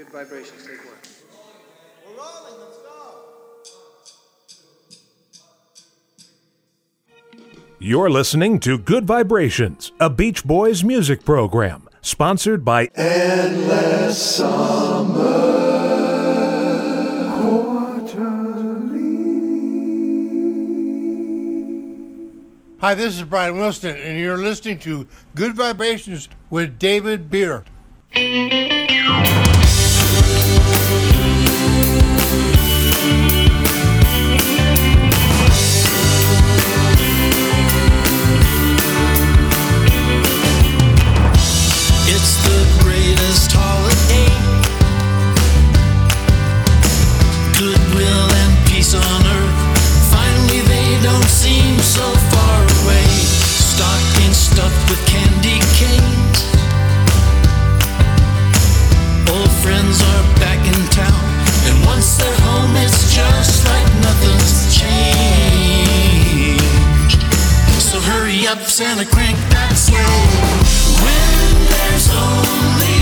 Good 0.00 0.08
vibrations, 0.08 0.66
take 0.66 0.78
one. 0.86 0.94
We're 2.06 2.16
rolling, 2.16 2.58
let's 2.58 2.78
go. 2.78 3.18
You're 7.78 8.08
listening 8.08 8.60
to 8.60 8.78
Good 8.78 9.06
Vibrations, 9.06 9.92
a 10.00 10.08
Beach 10.08 10.42
Boys 10.42 10.82
music 10.82 11.22
program, 11.22 11.86
sponsored 12.00 12.64
by 12.64 12.86
Endless 12.94 14.36
Summer 14.36 15.58
Hi, 22.80 22.94
this 22.94 23.16
is 23.16 23.24
Brian 23.24 23.58
Wilson, 23.58 23.94
and 23.96 24.18
you're 24.18 24.38
listening 24.38 24.78
to 24.78 25.06
Good 25.34 25.54
Vibrations 25.54 26.30
with 26.48 26.78
David 26.78 27.30
Beard. 27.30 27.66
Hurry 68.78 68.86
up, 68.88 68.98
Santa, 68.98 69.04
crank 69.04 69.36
that 69.50 69.76
sleigh. 69.76 70.00
When 71.02 71.66
there's 71.68 72.08
only 72.10 72.99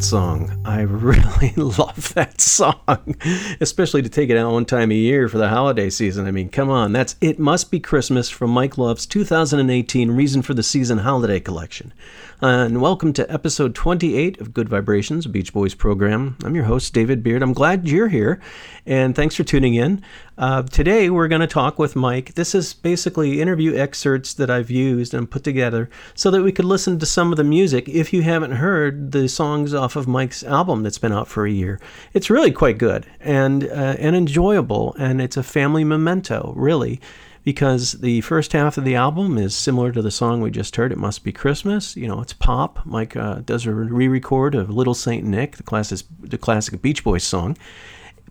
that 0.00 0.06
song. 0.06 0.62
I 0.64 0.80
really 0.80 1.52
love 1.56 2.14
that 2.14 2.40
song, 2.40 3.16
especially 3.60 4.00
to 4.00 4.08
take 4.08 4.30
it 4.30 4.36
out 4.38 4.50
one 4.50 4.64
time 4.64 4.90
a 4.90 4.94
year 4.94 5.28
for 5.28 5.36
the 5.36 5.50
holiday 5.50 5.90
season. 5.90 6.26
I 6.26 6.30
mean, 6.30 6.48
come 6.48 6.70
on, 6.70 6.92
that's 6.92 7.16
It 7.20 7.38
Must 7.38 7.70
Be 7.70 7.80
Christmas 7.80 8.30
from 8.30 8.48
Mike 8.48 8.78
Love's 8.78 9.04
2018 9.04 10.10
Reason 10.10 10.40
for 10.40 10.54
the 10.54 10.62
Season 10.62 10.98
Holiday 10.98 11.38
Collection. 11.38 11.92
And 12.42 12.80
welcome 12.80 13.12
to 13.12 13.30
episode 13.30 13.74
28 13.74 14.40
of 14.40 14.54
Good 14.54 14.66
Vibrations, 14.66 15.26
Beach 15.26 15.52
Boys 15.52 15.74
program. 15.74 16.38
I'm 16.42 16.54
your 16.54 16.64
host, 16.64 16.94
David 16.94 17.22
Beard. 17.22 17.42
I'm 17.42 17.52
glad 17.52 17.86
you're 17.86 18.08
here, 18.08 18.40
and 18.86 19.14
thanks 19.14 19.34
for 19.34 19.44
tuning 19.44 19.74
in. 19.74 20.02
Uh, 20.38 20.62
today, 20.62 21.10
we're 21.10 21.28
going 21.28 21.42
to 21.42 21.46
talk 21.46 21.78
with 21.78 21.94
Mike. 21.94 22.36
This 22.36 22.54
is 22.54 22.72
basically 22.72 23.42
interview 23.42 23.76
excerpts 23.76 24.32
that 24.32 24.48
I've 24.48 24.70
used 24.70 25.12
and 25.12 25.30
put 25.30 25.44
together 25.44 25.90
so 26.14 26.30
that 26.30 26.40
we 26.42 26.50
could 26.50 26.64
listen 26.64 26.98
to 27.00 27.04
some 27.04 27.30
of 27.30 27.36
the 27.36 27.44
music 27.44 27.86
if 27.90 28.10
you 28.10 28.22
haven't 28.22 28.52
heard 28.52 29.12
the 29.12 29.28
songs 29.28 29.74
off 29.74 29.94
of 29.94 30.08
Mike's 30.08 30.42
album 30.42 30.82
that's 30.82 30.96
been 30.96 31.12
out 31.12 31.28
for 31.28 31.44
a 31.44 31.50
year. 31.50 31.78
It's 32.14 32.30
really 32.30 32.52
quite 32.52 32.78
good 32.78 33.04
and, 33.20 33.64
uh, 33.64 33.96
and 33.98 34.16
enjoyable, 34.16 34.96
and 34.98 35.20
it's 35.20 35.36
a 35.36 35.42
family 35.42 35.84
memento, 35.84 36.54
really 36.56 37.02
because 37.42 37.92
the 37.92 38.20
first 38.20 38.52
half 38.52 38.76
of 38.76 38.84
the 38.84 38.94
album 38.94 39.38
is 39.38 39.54
similar 39.54 39.92
to 39.92 40.02
the 40.02 40.10
song 40.10 40.40
we 40.40 40.50
just 40.50 40.76
heard. 40.76 40.92
It 40.92 40.98
must 40.98 41.24
be 41.24 41.32
Christmas. 41.32 41.96
You 41.96 42.06
know, 42.08 42.20
it's 42.20 42.32
pop. 42.34 42.84
Mike 42.84 43.16
uh, 43.16 43.36
does 43.36 43.66
a 43.66 43.72
re-record 43.72 44.54
of 44.54 44.70
Little 44.70 44.94
Saint 44.94 45.24
Nick, 45.24 45.56
the 45.56 45.62
classic, 45.62 46.00
the 46.20 46.38
classic 46.38 46.82
Beach 46.82 47.02
Boys 47.02 47.24
song. 47.24 47.56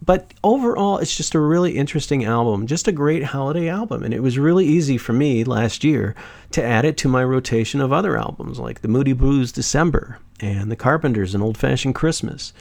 but 0.06 0.33
overall, 0.44 0.97
it's 0.97 1.15
just 1.15 1.35
a 1.35 1.39
really 1.39 1.75
interesting 1.75 2.23
album, 2.23 2.67
just 2.67 2.88
a 2.88 2.91
great 2.91 3.23
holiday 3.23 3.67
album. 3.67 4.03
And 4.03 4.13
it 4.13 4.21
was 4.21 4.39
really 4.39 4.65
easy 4.65 4.97
for 4.97 5.13
me 5.13 5.44
last 5.44 5.83
year 5.83 6.15
to 6.51 6.63
add 6.63 6.85
it 6.85 6.97
to 6.97 7.09
my 7.09 7.23
rotation 7.23 7.81
of 7.81 7.91
other 7.91 8.17
albums 8.17 8.59
like 8.59 8.81
the 8.81 8.88
Moody 8.88 9.13
Blues 9.13 9.51
December 9.51 10.19
and 10.39 10.71
the 10.71 10.75
Carpenters 10.75 11.35
An 11.35 11.41
Old 11.41 11.57
Fashioned 11.57 11.95
Christmas. 11.95 12.53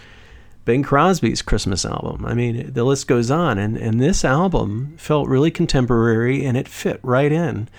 Bing 0.68 0.82
Crosby's 0.82 1.40
Christmas 1.40 1.86
album. 1.86 2.26
I 2.26 2.34
mean, 2.34 2.74
the 2.74 2.84
list 2.84 3.06
goes 3.06 3.30
on. 3.30 3.56
And, 3.56 3.78
and 3.78 3.98
this 3.98 4.22
album 4.22 4.96
felt 4.98 5.26
really 5.26 5.50
contemporary 5.50 6.44
and 6.44 6.58
it 6.58 6.68
fit 6.68 7.00
right 7.02 7.32
in. 7.32 7.70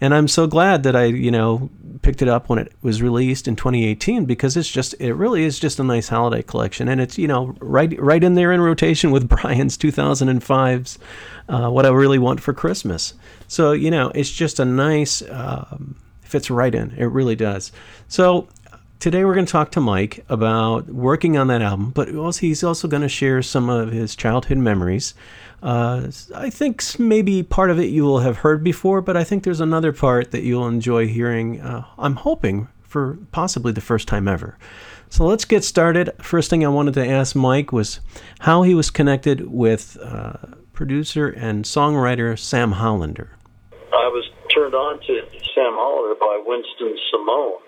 And 0.00 0.14
I'm 0.14 0.28
so 0.28 0.46
glad 0.46 0.82
that 0.84 0.96
I, 0.96 1.04
you 1.04 1.30
know, 1.30 1.68
picked 2.00 2.22
it 2.22 2.28
up 2.28 2.48
when 2.48 2.58
it 2.58 2.72
was 2.80 3.02
released 3.02 3.48
in 3.48 3.54
2018 3.54 4.24
because 4.24 4.56
it's 4.56 4.70
just, 4.70 4.94
it 4.98 5.12
really 5.12 5.44
is 5.44 5.58
just 5.58 5.78
a 5.78 5.84
nice 5.84 6.08
holiday 6.08 6.40
collection. 6.40 6.88
And 6.88 7.02
it's, 7.02 7.18
you 7.18 7.28
know, 7.28 7.54
right, 7.60 7.94
right 8.00 8.24
in 8.24 8.32
there 8.32 8.50
in 8.50 8.62
rotation 8.62 9.10
with 9.10 9.28
Brian's 9.42 9.76
2005's 9.76 10.98
uh, 11.50 11.68
What 11.68 11.84
I 11.84 11.90
Really 11.90 12.18
Want 12.18 12.40
for 12.40 12.54
Christmas. 12.54 13.12
So, 13.46 13.72
you 13.72 13.90
know, 13.90 14.10
it's 14.14 14.32
just 14.32 14.58
a 14.58 14.64
nice, 14.64 15.20
um, 15.28 15.96
fits 16.22 16.50
right 16.50 16.74
in. 16.74 16.92
It 16.92 17.06
really 17.06 17.36
does. 17.36 17.72
So 18.08 18.48
today 19.00 19.24
we're 19.24 19.34
going 19.34 19.46
to 19.46 19.52
talk 19.52 19.70
to 19.72 19.80
Mike 19.80 20.24
about 20.28 20.88
working 20.88 21.36
on 21.36 21.46
that 21.48 21.62
album, 21.62 21.90
but 21.90 22.14
also 22.14 22.40
he's 22.40 22.64
also 22.64 22.88
going 22.88 23.02
to 23.02 23.08
share 23.08 23.42
some 23.42 23.68
of 23.68 23.92
his 23.92 24.16
childhood 24.16 24.58
memories. 24.58 25.14
Uh, 25.62 26.10
I 26.34 26.50
think 26.50 26.82
maybe 26.98 27.42
part 27.42 27.70
of 27.70 27.78
it 27.78 27.86
you 27.86 28.04
will 28.04 28.20
have 28.20 28.38
heard 28.38 28.62
before, 28.62 29.00
but 29.00 29.16
I 29.16 29.24
think 29.24 29.44
there's 29.44 29.60
another 29.60 29.92
part 29.92 30.30
that 30.32 30.42
you'll 30.42 30.68
enjoy 30.68 31.06
hearing. 31.06 31.60
Uh, 31.60 31.84
I'm 31.98 32.16
hoping 32.16 32.68
for 32.82 33.18
possibly 33.32 33.72
the 33.72 33.80
first 33.80 34.08
time 34.08 34.26
ever. 34.26 34.58
So 35.10 35.24
let's 35.24 35.44
get 35.44 35.64
started. 35.64 36.10
First 36.20 36.50
thing 36.50 36.64
I 36.64 36.68
wanted 36.68 36.94
to 36.94 37.06
ask 37.06 37.34
Mike 37.34 37.72
was 37.72 38.00
how 38.40 38.62
he 38.62 38.74
was 38.74 38.90
connected 38.90 39.48
with 39.48 39.96
uh, 40.02 40.34
producer 40.72 41.28
and 41.28 41.64
songwriter 41.64 42.38
Sam 42.38 42.72
Hollander. 42.72 43.36
I 43.72 44.08
was 44.08 44.28
turned 44.54 44.74
on 44.74 45.00
to 45.00 45.20
Sam 45.54 45.72
Hollander 45.74 46.18
by 46.20 46.42
Winston 46.44 46.96
Simone 47.10 47.60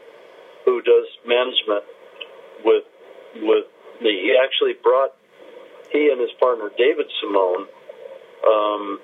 who 0.64 0.82
does 0.82 1.06
management 1.26 1.84
with 2.64 2.84
with 3.36 3.66
me. 4.00 4.10
He 4.10 4.36
actually 4.36 4.74
brought 4.82 5.14
he 5.92 6.10
and 6.10 6.20
his 6.20 6.30
partner 6.38 6.70
David 6.76 7.06
Simone. 7.20 7.66
Um, 8.46 9.00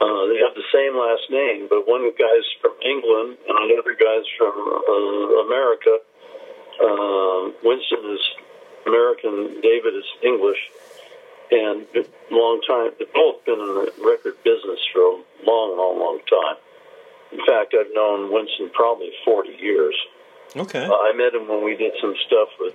uh, 0.00 0.26
they 0.26 0.38
have 0.42 0.54
the 0.54 0.68
same 0.74 0.98
last 0.98 1.30
name, 1.30 1.66
but 1.70 1.88
one 1.88 2.04
guy's 2.18 2.48
from 2.60 2.74
England 2.84 3.38
and 3.48 3.70
another 3.70 3.94
guy's 3.94 4.26
from 4.36 4.52
uh, 4.52 5.46
America. 5.46 5.98
Uh, 6.76 7.54
Winston 7.62 8.04
is 8.12 8.20
American, 8.86 9.60
David 9.62 9.94
is 9.94 10.04
English, 10.22 10.58
and 11.50 11.86
long 12.30 12.60
time. 12.66 12.90
They've 12.98 13.12
both 13.12 13.44
been 13.44 13.60
in 13.60 13.74
the 13.74 13.92
record 14.04 14.36
business 14.44 14.80
for 14.92 15.00
a 15.00 15.14
long, 15.46 15.76
long, 15.78 15.98
long 15.98 16.20
time. 16.28 16.56
In 17.32 17.44
fact, 17.64 17.74
I've 17.78 17.94
known 17.94 18.32
Winston 18.32 18.70
probably 18.72 19.10
40 19.24 19.50
years. 19.60 19.94
Okay. 20.56 20.84
Uh, 20.84 20.92
I 20.92 21.12
met 21.16 21.34
him 21.34 21.48
when 21.48 21.64
we 21.64 21.76
did 21.76 21.92
some 22.00 22.14
stuff 22.26 22.48
with 22.60 22.74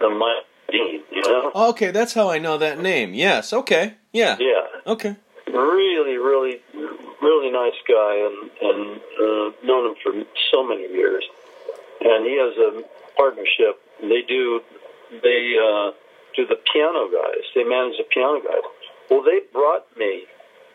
uh, 0.00 0.08
Mike 0.10 0.44
Dean, 0.70 1.02
you 1.10 1.22
know? 1.22 1.50
Okay, 1.54 1.90
that's 1.90 2.14
how 2.14 2.30
I 2.30 2.38
know 2.38 2.58
that 2.58 2.80
name. 2.80 3.14
Yes, 3.14 3.52
okay. 3.52 3.94
Yeah. 4.12 4.36
Yeah. 4.38 4.92
Okay. 4.92 5.16
Really, 5.48 6.16
really, 6.16 6.60
really 7.20 7.50
nice 7.50 7.74
guy, 7.88 8.28
and, 8.28 8.50
and 8.62 9.00
uh, 9.00 9.66
known 9.66 9.90
him 9.90 9.96
for 10.02 10.12
so 10.52 10.66
many 10.66 10.82
years. 10.92 11.24
And 12.00 12.24
he 12.24 12.38
has 12.38 12.56
a 12.56 12.82
partnership. 13.16 13.80
They 14.00 14.22
do, 14.26 14.60
they 15.22 15.56
uh, 15.58 15.90
do 16.36 16.46
the 16.46 16.56
piano 16.72 17.08
guys. 17.10 17.44
They 17.54 17.64
manage 17.64 17.98
the 17.98 18.04
piano 18.04 18.40
guys. 18.40 18.62
Well, 19.10 19.22
they 19.22 19.40
brought 19.52 19.86
me 19.98 20.24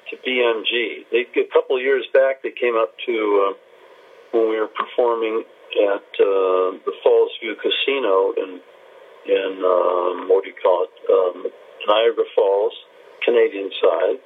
to 0.10 0.16
BMG. 0.18 1.06
They 1.12 1.26
a 1.42 1.50
couple 1.54 1.78
of 1.78 1.82
years 1.82 2.06
back 2.14 2.44
they 2.44 2.52
came 2.52 2.76
up 2.76 2.94
to 3.06 3.16
uh, 3.50 3.54
when 4.32 4.50
we 4.50 4.60
were 4.60 4.70
performing 4.70 5.44
at 5.90 6.08
uh, 6.20 6.78
the 6.86 6.94
Falls 7.04 7.32
View 7.42 7.56
Casino 7.56 8.34
in 8.38 8.62
in 9.26 9.52
um, 9.66 10.30
what 10.30 10.44
do 10.44 10.50
you 10.50 10.60
call 10.62 10.86
it 10.86 10.96
um, 11.10 11.52
Niagara 11.88 12.26
Falls, 12.36 12.74
Canadian 13.24 13.72
side. 13.82 14.20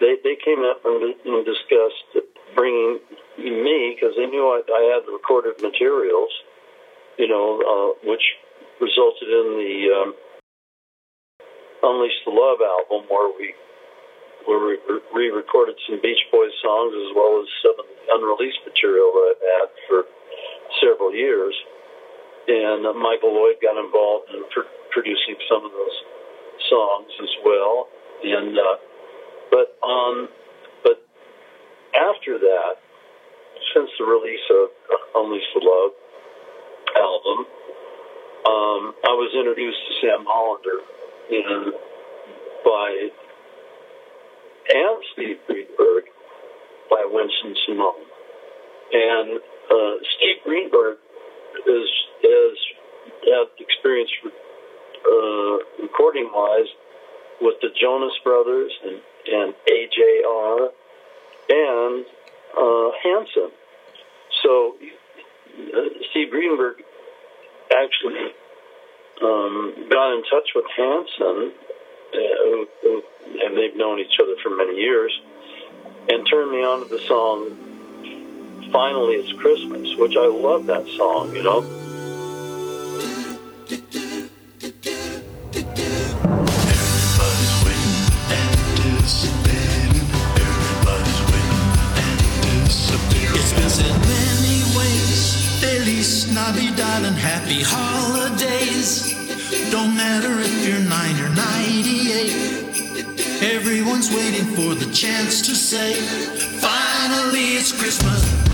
They 0.00 0.16
they 0.22 0.36
came 0.42 0.62
up 0.62 0.84
and, 0.84 1.14
and 1.24 1.44
discussed 1.44 2.26
bringing 2.54 3.00
me 3.38 3.94
because 3.94 4.14
they 4.16 4.26
knew 4.26 4.46
I, 4.46 4.62
I 4.70 4.82
had 4.94 5.10
recorded 5.10 5.60
materials, 5.60 6.30
you 7.18 7.28
know, 7.28 7.60
uh, 7.60 8.08
which 8.08 8.22
resulted 8.80 9.28
in 9.28 9.46
the 9.58 9.74
um, 9.92 10.14
Unleash 11.82 12.18
the 12.24 12.32
Love 12.32 12.58
album 12.60 13.08
where 13.08 13.30
we 13.36 13.54
we 14.46 14.78
re-recorded 15.14 15.74
some 15.86 15.98
Beach 16.02 16.22
Boys 16.30 16.54
songs 16.62 16.94
as 16.94 17.10
well 17.14 17.42
as 17.42 17.46
some 17.62 17.78
unreleased 18.14 18.62
material 18.62 19.10
that 19.10 19.34
I've 19.34 19.42
had 19.42 19.68
for 19.90 20.00
several 20.80 21.12
years. 21.14 21.54
And 22.46 22.86
uh, 22.86 22.94
Michael 22.94 23.34
Lloyd 23.34 23.58
got 23.58 23.74
involved 23.74 24.30
in 24.30 24.46
pr- 24.54 24.70
producing 24.94 25.34
some 25.50 25.66
of 25.66 25.72
those 25.74 25.98
songs 26.70 27.10
as 27.18 27.32
well. 27.42 27.90
And 28.22 28.54
uh, 28.54 28.76
but 29.50 29.74
um, 29.82 30.28
but 30.86 31.02
after 31.98 32.38
that, 32.38 32.78
since 33.74 33.90
the 33.98 34.06
release 34.06 34.46
of 34.50 34.70
Unleash 35.18 35.50
the 35.54 35.62
Love 35.66 35.92
album, 36.94 37.38
um, 38.46 38.82
I 39.02 39.12
was 39.18 39.34
introduced 39.34 39.78
to 39.90 39.92
Sam 40.06 40.22
Hollander 40.22 40.86
and 41.30 41.74
by 42.64 43.10
and 44.68 45.02
Steve 45.12 45.38
Greenberg 45.46 46.04
by 46.90 47.04
Winston 47.10 47.54
Simone. 47.66 48.06
And 48.92 49.40
uh, 49.70 49.94
Steve 50.16 50.42
Greenberg 50.44 50.98
is 51.66 51.88
has 52.22 52.58
had 53.24 53.46
experience 53.58 54.10
uh, 54.24 55.82
recording 55.82 56.30
wise 56.32 56.68
with 57.40 57.54
the 57.60 57.68
Jonas 57.80 58.12
Brothers 58.24 58.72
and, 58.84 59.00
and 59.26 59.54
AJR 59.68 60.68
and 61.50 62.04
uh, 62.56 62.90
Hanson. 63.02 63.50
So 64.42 64.74
uh, 64.80 65.80
Steve 66.10 66.30
Greenberg 66.30 66.76
actually 67.70 68.32
um, 69.22 69.88
got 69.90 70.14
in 70.14 70.22
touch 70.30 70.48
with 70.54 70.64
Hanson 70.76 71.52
who, 72.12 72.66
who, 72.82 73.02
and 73.26 73.56
they've 73.56 73.76
known 73.76 73.98
each 73.98 74.18
other 74.20 74.34
for 74.42 74.50
many 74.50 74.76
years, 74.76 75.12
and 76.08 76.26
turned 76.28 76.50
me 76.50 76.62
on 76.64 76.82
to 76.82 76.88
the 76.88 77.00
song 77.06 77.56
Finally 78.72 79.16
It's 79.16 79.32
Christmas, 79.32 79.96
which 79.96 80.16
I 80.16 80.26
love 80.26 80.66
that 80.66 80.86
song, 80.88 81.34
you 81.34 81.42
know. 81.42 81.64
Navidad 96.46 97.04
and 97.04 97.16
happy 97.16 97.62
holidays. 97.62 97.95
For 104.66 104.74
the 104.74 104.92
chance 104.92 105.42
to 105.42 105.54
say, 105.54 105.94
finally 106.58 107.54
it's 107.54 107.70
Christmas. 107.70 108.45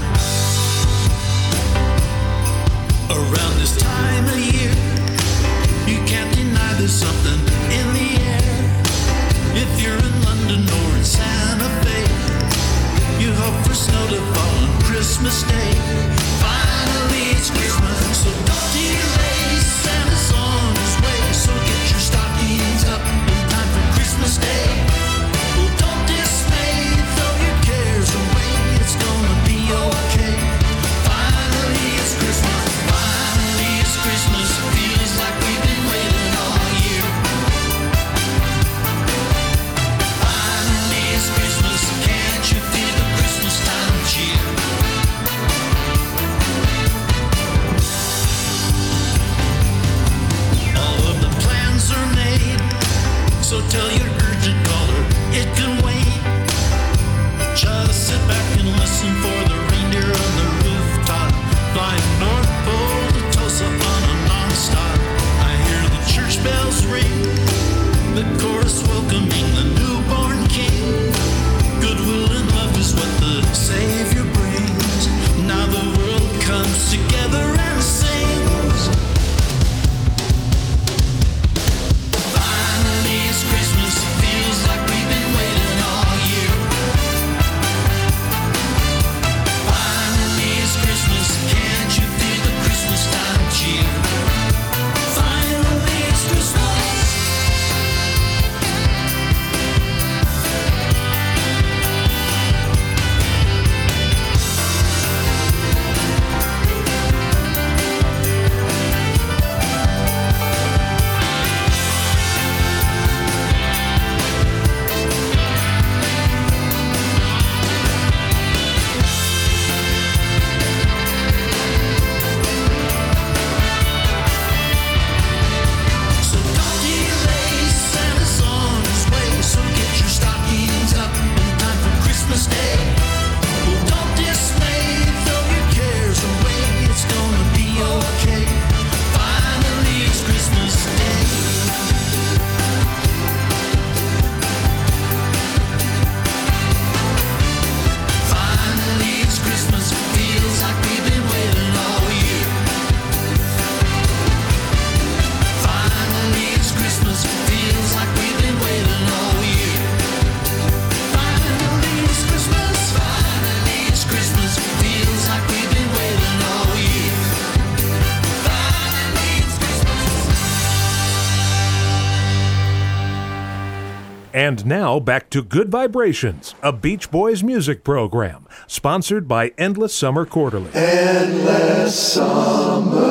And 174.35 174.65
now 174.65 174.99
back 174.99 175.29
to 175.31 175.43
Good 175.43 175.69
Vibrations, 175.71 176.55
a 176.63 176.73
Beach 176.73 177.11
Boys 177.11 177.43
music 177.43 177.85
program, 177.85 178.47
sponsored 178.67 179.29
by 179.29 179.53
Endless 179.59 179.95
Summer 179.95 180.25
Quarterly. 180.25 180.71
Endless 180.73 182.15
summer 182.15 183.03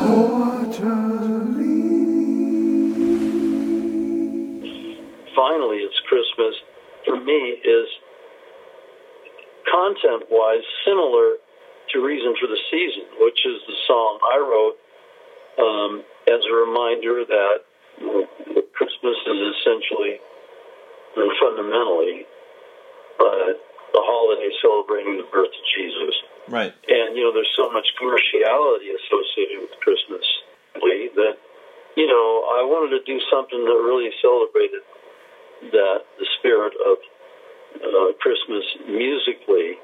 Quarterly. 0.00 1.60
finally 5.36 5.78
it's 5.78 6.00
Christmas 6.08 6.54
for 7.04 7.16
me 7.20 7.60
is 7.64 7.88
content 9.70 10.24
wise 10.30 10.64
similar 10.84 11.36
to 11.92 12.00
Reason 12.00 12.34
for 12.40 12.46
the 12.46 12.58
Season, 12.70 13.04
which 13.20 13.38
is 13.44 13.60
the 13.66 13.74
song 13.86 14.18
I 14.32 14.38
wrote 14.38 14.76
um, 15.58 16.04
as 16.28 16.40
a 16.48 16.54
reminder 16.54 17.24
that 17.28 17.56
Christmas 18.80 19.18
is 19.28 19.40
essentially 19.60 20.16
and 21.20 21.28
fundamentally 21.36 22.24
uh, 23.20 23.52
the 23.92 24.00
holiday 24.00 24.48
celebrating 24.64 25.20
the 25.20 25.28
birth 25.28 25.52
of 25.52 25.64
Jesus. 25.76 26.16
Right. 26.48 26.72
And, 26.88 27.12
you 27.12 27.28
know, 27.28 27.32
there's 27.36 27.52
so 27.60 27.68
much 27.68 27.84
commerciality 28.00 28.88
associated 28.96 29.68
with 29.68 29.76
Christmas 29.84 30.24
that, 31.20 31.36
you 31.96 32.06
know, 32.06 32.48
I 32.56 32.64
wanted 32.64 32.96
to 32.96 33.02
do 33.04 33.20
something 33.28 33.58
that 33.58 33.78
really 33.84 34.10
celebrated 34.22 34.80
that 35.72 36.06
the 36.18 36.26
spirit 36.38 36.72
of 36.86 36.96
uh, 37.76 38.12
Christmas 38.20 38.64
musically 38.86 39.76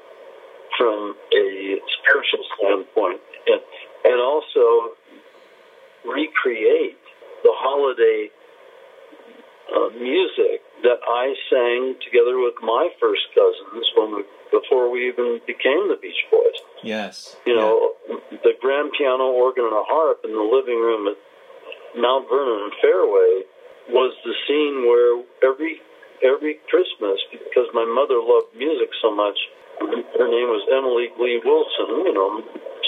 from 0.77 1.15
a 1.33 1.77
spiritual 1.99 2.43
standpoint, 2.57 3.21
and 3.47 3.61
and 4.05 4.21
also 4.21 4.93
recreate 6.05 7.01
the 7.43 7.53
holiday 7.53 8.29
that 10.87 11.03
I 11.03 11.35
sang 11.51 11.99
together 11.99 12.39
with 12.39 12.55
my 12.63 12.87
first 12.95 13.27
cousins 13.35 13.83
when 13.99 14.15
we, 14.15 14.23
before 14.55 14.87
we 14.87 15.11
even 15.11 15.43
became 15.43 15.91
the 15.91 15.99
Beach 15.99 16.23
Boys. 16.31 16.63
Yes. 16.81 17.35
You 17.45 17.59
know, 17.59 17.91
the 18.31 18.55
grand 18.55 18.95
piano 18.95 19.35
organ 19.35 19.67
and 19.67 19.75
a 19.75 19.83
harp 19.83 20.23
in 20.23 20.31
the 20.31 20.47
living 20.47 20.79
room 20.79 21.11
at 21.11 21.19
Mount 21.99 22.31
Vernon 22.31 22.71
Fairway 22.79 23.43
was 23.91 24.15
the 24.23 24.35
scene 24.47 24.87
where 24.87 25.19
every 25.43 25.83
every 26.23 26.57
Christmas, 26.71 27.19
because 27.29 27.67
my 27.75 27.85
mother 27.85 28.17
loved 28.23 28.55
music 28.55 28.89
so 29.03 29.13
much, 29.13 29.37
her 30.17 30.29
name 30.31 30.49
was 30.49 30.63
Emily 30.71 31.11
Glee 31.13 31.43
Wilson, 31.43 32.07
you 32.07 32.13
know, 32.15 32.41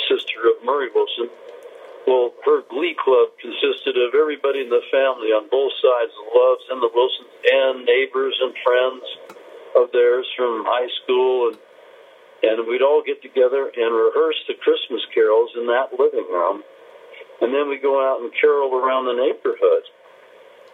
sister 0.07 0.49
of 0.49 0.63
Murray 0.63 0.89
Wilson. 0.95 1.29
Well, 2.07 2.31
her 2.45 2.63
glee 2.69 2.95
club 2.95 3.35
consisted 3.41 3.97
of 3.99 4.15
everybody 4.15 4.61
in 4.61 4.69
the 4.69 4.81
family 4.89 5.35
on 5.35 5.49
both 5.51 5.73
sides, 5.77 6.13
the 6.15 6.27
Loves 6.31 6.65
and 6.71 6.79
the 6.81 6.91
Wilsons, 6.93 7.33
and 7.45 7.85
neighbors 7.85 8.35
and 8.39 8.53
friends 8.63 9.03
of 9.75 9.91
theirs 9.91 10.25
from 10.35 10.65
high 10.65 10.89
school, 11.03 11.51
and 11.51 11.57
and 12.39 12.63
we'd 12.71 12.81
all 12.81 13.03
get 13.03 13.21
together 13.21 13.67
and 13.67 13.91
rehearse 13.91 14.39
the 14.47 14.55
Christmas 14.63 15.03
carols 15.13 15.51
in 15.59 15.67
that 15.67 15.91
living 15.99 16.23
room, 16.31 16.63
and 17.43 17.51
then 17.51 17.67
we 17.67 17.77
go 17.77 17.99
out 17.99 18.23
and 18.23 18.31
carol 18.31 18.71
around 18.73 19.05
the 19.05 19.17
neighborhood. 19.19 19.83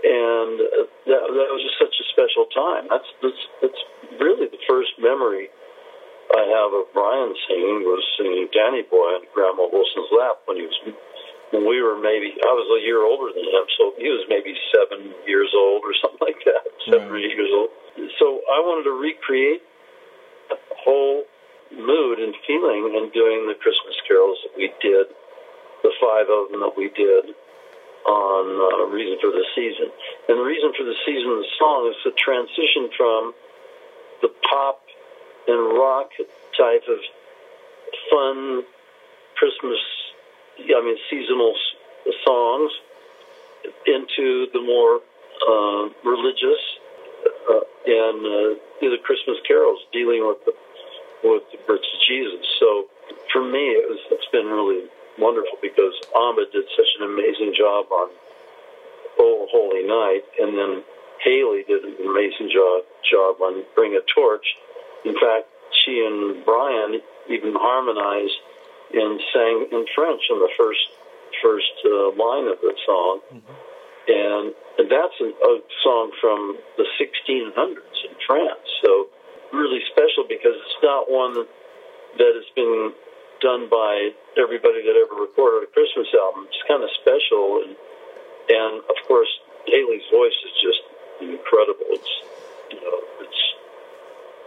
And 0.05 0.61
uh, 0.61 0.85
that, 1.09 1.21
that 1.25 1.49
was 1.49 1.65
just 1.65 1.81
such 1.81 1.97
a 1.97 2.05
special 2.13 2.45
time. 2.53 2.85
That's, 2.85 3.09
that's 3.25 3.43
that's 3.65 3.81
really 4.21 4.45
the 4.45 4.61
first 4.69 4.93
memory 5.01 5.49
I 6.35 6.43
have 6.53 6.71
of 6.73 6.91
Brian 6.93 7.33
singing 7.49 7.81
was 7.85 8.03
singing 8.17 8.45
Danny 8.53 8.83
Boy 8.85 9.17
on 9.17 9.25
Grandma 9.33 9.65
Wilson's 9.65 10.11
lap 10.13 10.45
when 10.45 10.57
he 10.57 10.65
was 10.69 10.77
we 11.63 11.79
were 11.79 11.95
maybe 11.95 12.35
I 12.35 12.51
was 12.51 12.67
a 12.75 12.81
year 12.83 13.05
older 13.05 13.31
than 13.31 13.45
him, 13.45 13.65
so 13.79 13.93
he 13.95 14.09
was 14.11 14.25
maybe 14.27 14.51
seven 14.73 15.13
years 15.23 15.53
old 15.55 15.85
or 15.85 15.93
something 16.01 16.25
like 16.25 16.41
that, 16.43 16.65
seven 16.91 17.07
or 17.07 17.17
eight 17.17 17.37
years 17.37 17.53
old. 17.53 17.71
So 18.19 18.43
I 18.51 18.59
wanted 18.65 18.89
to 18.89 18.95
recreate 18.97 19.63
the 20.49 20.57
whole 20.83 21.23
mood 21.71 22.19
and 22.19 22.35
feeling 22.45 22.91
in 22.97 23.09
doing 23.13 23.47
the 23.47 23.55
Christmas 23.55 23.95
carols 24.07 24.37
that 24.43 24.53
we 24.57 24.73
did, 24.81 25.07
the 25.83 25.93
five 26.01 26.27
of 26.27 26.51
them 26.51 26.61
that 26.61 26.75
we 26.75 26.91
did 26.91 27.31
on 28.05 28.43
uh, 28.61 28.85
Reason 28.93 29.17
for 29.19 29.33
the 29.33 29.45
Season. 29.57 29.89
And 30.29 30.37
the 30.37 30.45
reason 30.45 30.71
for 30.77 30.85
the 30.85 30.93
season 31.05 31.25
of 31.31 31.39
the 31.41 31.51
song 31.57 31.89
is 31.89 31.97
the 32.05 32.13
transition 32.13 32.93
from 32.93 33.33
the 34.21 34.29
pop 34.45 34.85
and 35.47 35.77
rock 35.77 36.09
type 36.57 36.85
of 36.85 36.99
fun 38.09 38.63
Christmas, 39.37 39.81
I 40.59 40.81
mean, 40.83 40.97
seasonal 41.09 41.53
songs 42.25 42.71
into 43.85 44.47
the 44.53 44.61
more 44.61 45.01
uh, 45.47 45.89
religious 46.07 46.61
uh, 47.49 47.59
and 47.85 48.19
uh, 48.25 48.59
the 48.81 48.97
Christmas 49.03 49.37
carols 49.47 49.79
dealing 49.91 50.27
with 50.27 50.43
the 50.45 50.53
with 51.23 51.43
the 51.51 51.57
birth 51.65 51.81
of 51.81 51.99
Jesus. 52.07 52.45
So 52.59 52.85
for 53.31 53.43
me, 53.43 53.73
it 53.73 53.89
was 53.89 53.99
it's 54.11 54.29
been 54.31 54.47
really 54.47 54.85
wonderful 55.17 55.57
because 55.61 55.93
Ambha 56.15 56.51
did 56.51 56.65
such 56.75 56.91
an 56.99 57.09
amazing 57.09 57.53
job 57.57 57.91
on 57.91 58.09
Oh 59.19 59.47
Holy 59.49 59.83
Night, 59.87 60.23
and 60.39 60.57
then 60.57 60.83
Hayleigh 61.23 61.65
did 61.67 61.83
an 61.83 61.95
amazing 62.05 62.49
job 62.53 62.83
job 63.09 63.41
on 63.41 63.63
Bring 63.75 63.95
a 63.95 64.01
Torch. 64.13 64.45
In 65.05 65.13
fact, 65.13 65.47
she 65.83 66.03
and 66.05 66.43
Brian 66.45 67.01
even 67.29 67.53
harmonized 67.53 68.37
and 68.95 69.19
sang 69.31 69.67
in 69.71 69.85
French 69.93 70.23
in 70.31 70.39
the 70.39 70.49
first 70.57 70.87
first 71.43 71.75
uh, 71.83 72.15
line 72.15 72.47
of 72.47 72.57
the 72.63 72.73
song, 72.87 73.19
mm-hmm. 73.27 73.55
and, 74.07 74.55
and 74.79 74.87
that's 74.87 75.17
a, 75.19 75.29
a 75.35 75.53
song 75.83 76.11
from 76.21 76.57
the 76.79 76.87
1600s 76.95 77.99
in 78.07 78.15
France. 78.25 78.63
So 78.81 79.11
really 79.51 79.83
special 79.91 80.23
because 80.27 80.55
it's 80.55 80.79
not 80.81 81.11
one 81.11 81.45
that 82.17 82.31
has 82.39 82.47
been 82.55 82.93
done 83.41 83.67
by 83.69 84.15
everybody 84.39 84.79
that 84.87 84.95
ever 84.95 85.19
recorded 85.19 85.67
a 85.67 85.71
Christmas 85.71 86.07
album. 86.15 86.47
It's 86.47 86.63
kind 86.67 86.83
of 86.83 86.89
special, 87.01 87.67
and 87.67 87.75
and 88.47 88.73
of 88.87 88.97
course 89.07 89.29
Hayleigh's 89.67 90.07
voice 90.11 90.39
is 90.45 90.55
just 90.63 90.81
incredible. 91.19 91.87
It's 91.91 92.13
you 92.71 92.79
know 92.79 92.97
it's 93.21 93.41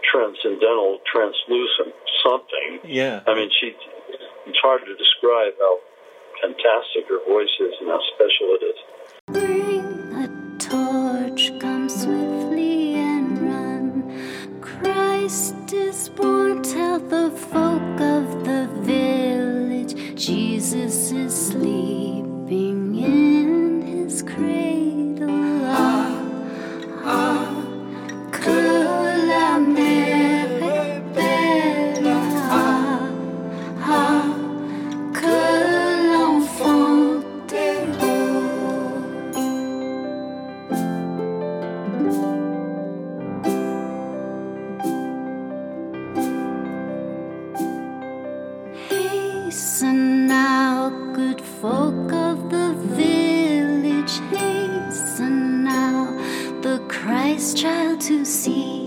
transcendental, 0.09 0.99
translucent, 1.05 1.93
something. 2.23 2.81
Yeah. 2.83 3.21
I 3.27 3.35
mean, 3.35 3.49
she. 3.59 3.75
It's 4.47 4.57
hard 4.61 4.81
to 4.85 4.95
describe 4.95 5.53
how 5.59 5.79
fantastic 6.41 7.07
her 7.09 7.19
voice 7.27 7.49
is 7.59 7.73
and 7.81 7.89
how 7.89 7.99
special 8.15 8.55
it 8.55 8.63
is. 8.71 8.79
Bring 9.27 9.85
a 10.15 10.57
torch, 10.57 11.59
come 11.59 11.89
swiftly 11.89 12.95
and 12.95 13.41
run. 13.41 14.61
Christ 14.61 15.73
is 15.73 16.09
born, 16.09 16.63
tell 16.63 16.99
the 16.99 17.31
folk 17.31 18.01
of 18.01 18.45
the 18.45 18.67
village. 18.81 19.95
Jesus 20.15 21.11
is 21.11 21.47
sleeping 21.47 22.95
in 22.95 23.81
his. 23.81 24.23
Folk 51.61 52.13
of 52.13 52.49
the 52.49 52.73
village. 52.95 54.19
Hasten 54.31 55.65
now, 55.65 56.05
the 56.61 56.81
Christ 56.87 57.57
child 57.57 57.99
to 58.01 58.23
see. 58.23 58.78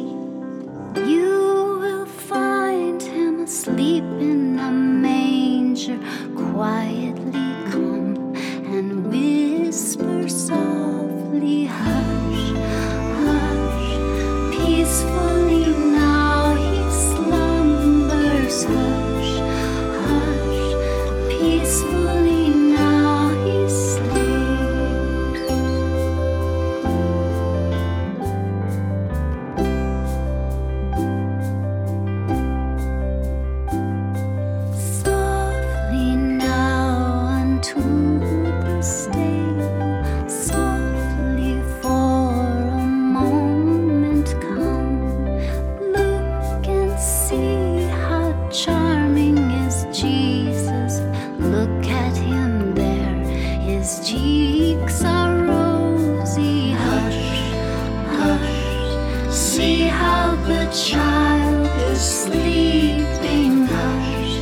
the 60.46 60.66
child 60.72 61.66
is 61.90 62.00
sleeping. 62.00 63.66
Hush, 63.66 64.35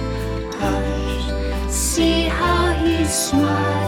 hush, 0.60 1.70
see 1.70 2.24
how 2.24 2.72
he 2.72 3.04
smiles. 3.04 3.80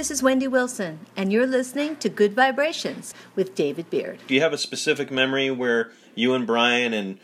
This 0.00 0.10
is 0.10 0.22
Wendy 0.22 0.48
Wilson, 0.48 1.00
and 1.14 1.30
you're 1.30 1.46
listening 1.46 1.96
to 1.96 2.08
Good 2.08 2.32
Vibrations 2.32 3.12
with 3.36 3.54
David 3.54 3.90
Beard. 3.90 4.18
Do 4.28 4.34
you 4.34 4.40
have 4.40 4.54
a 4.54 4.56
specific 4.56 5.10
memory 5.10 5.50
where 5.50 5.92
you 6.14 6.32
and 6.32 6.46
Brian 6.46 6.94
and 6.94 7.18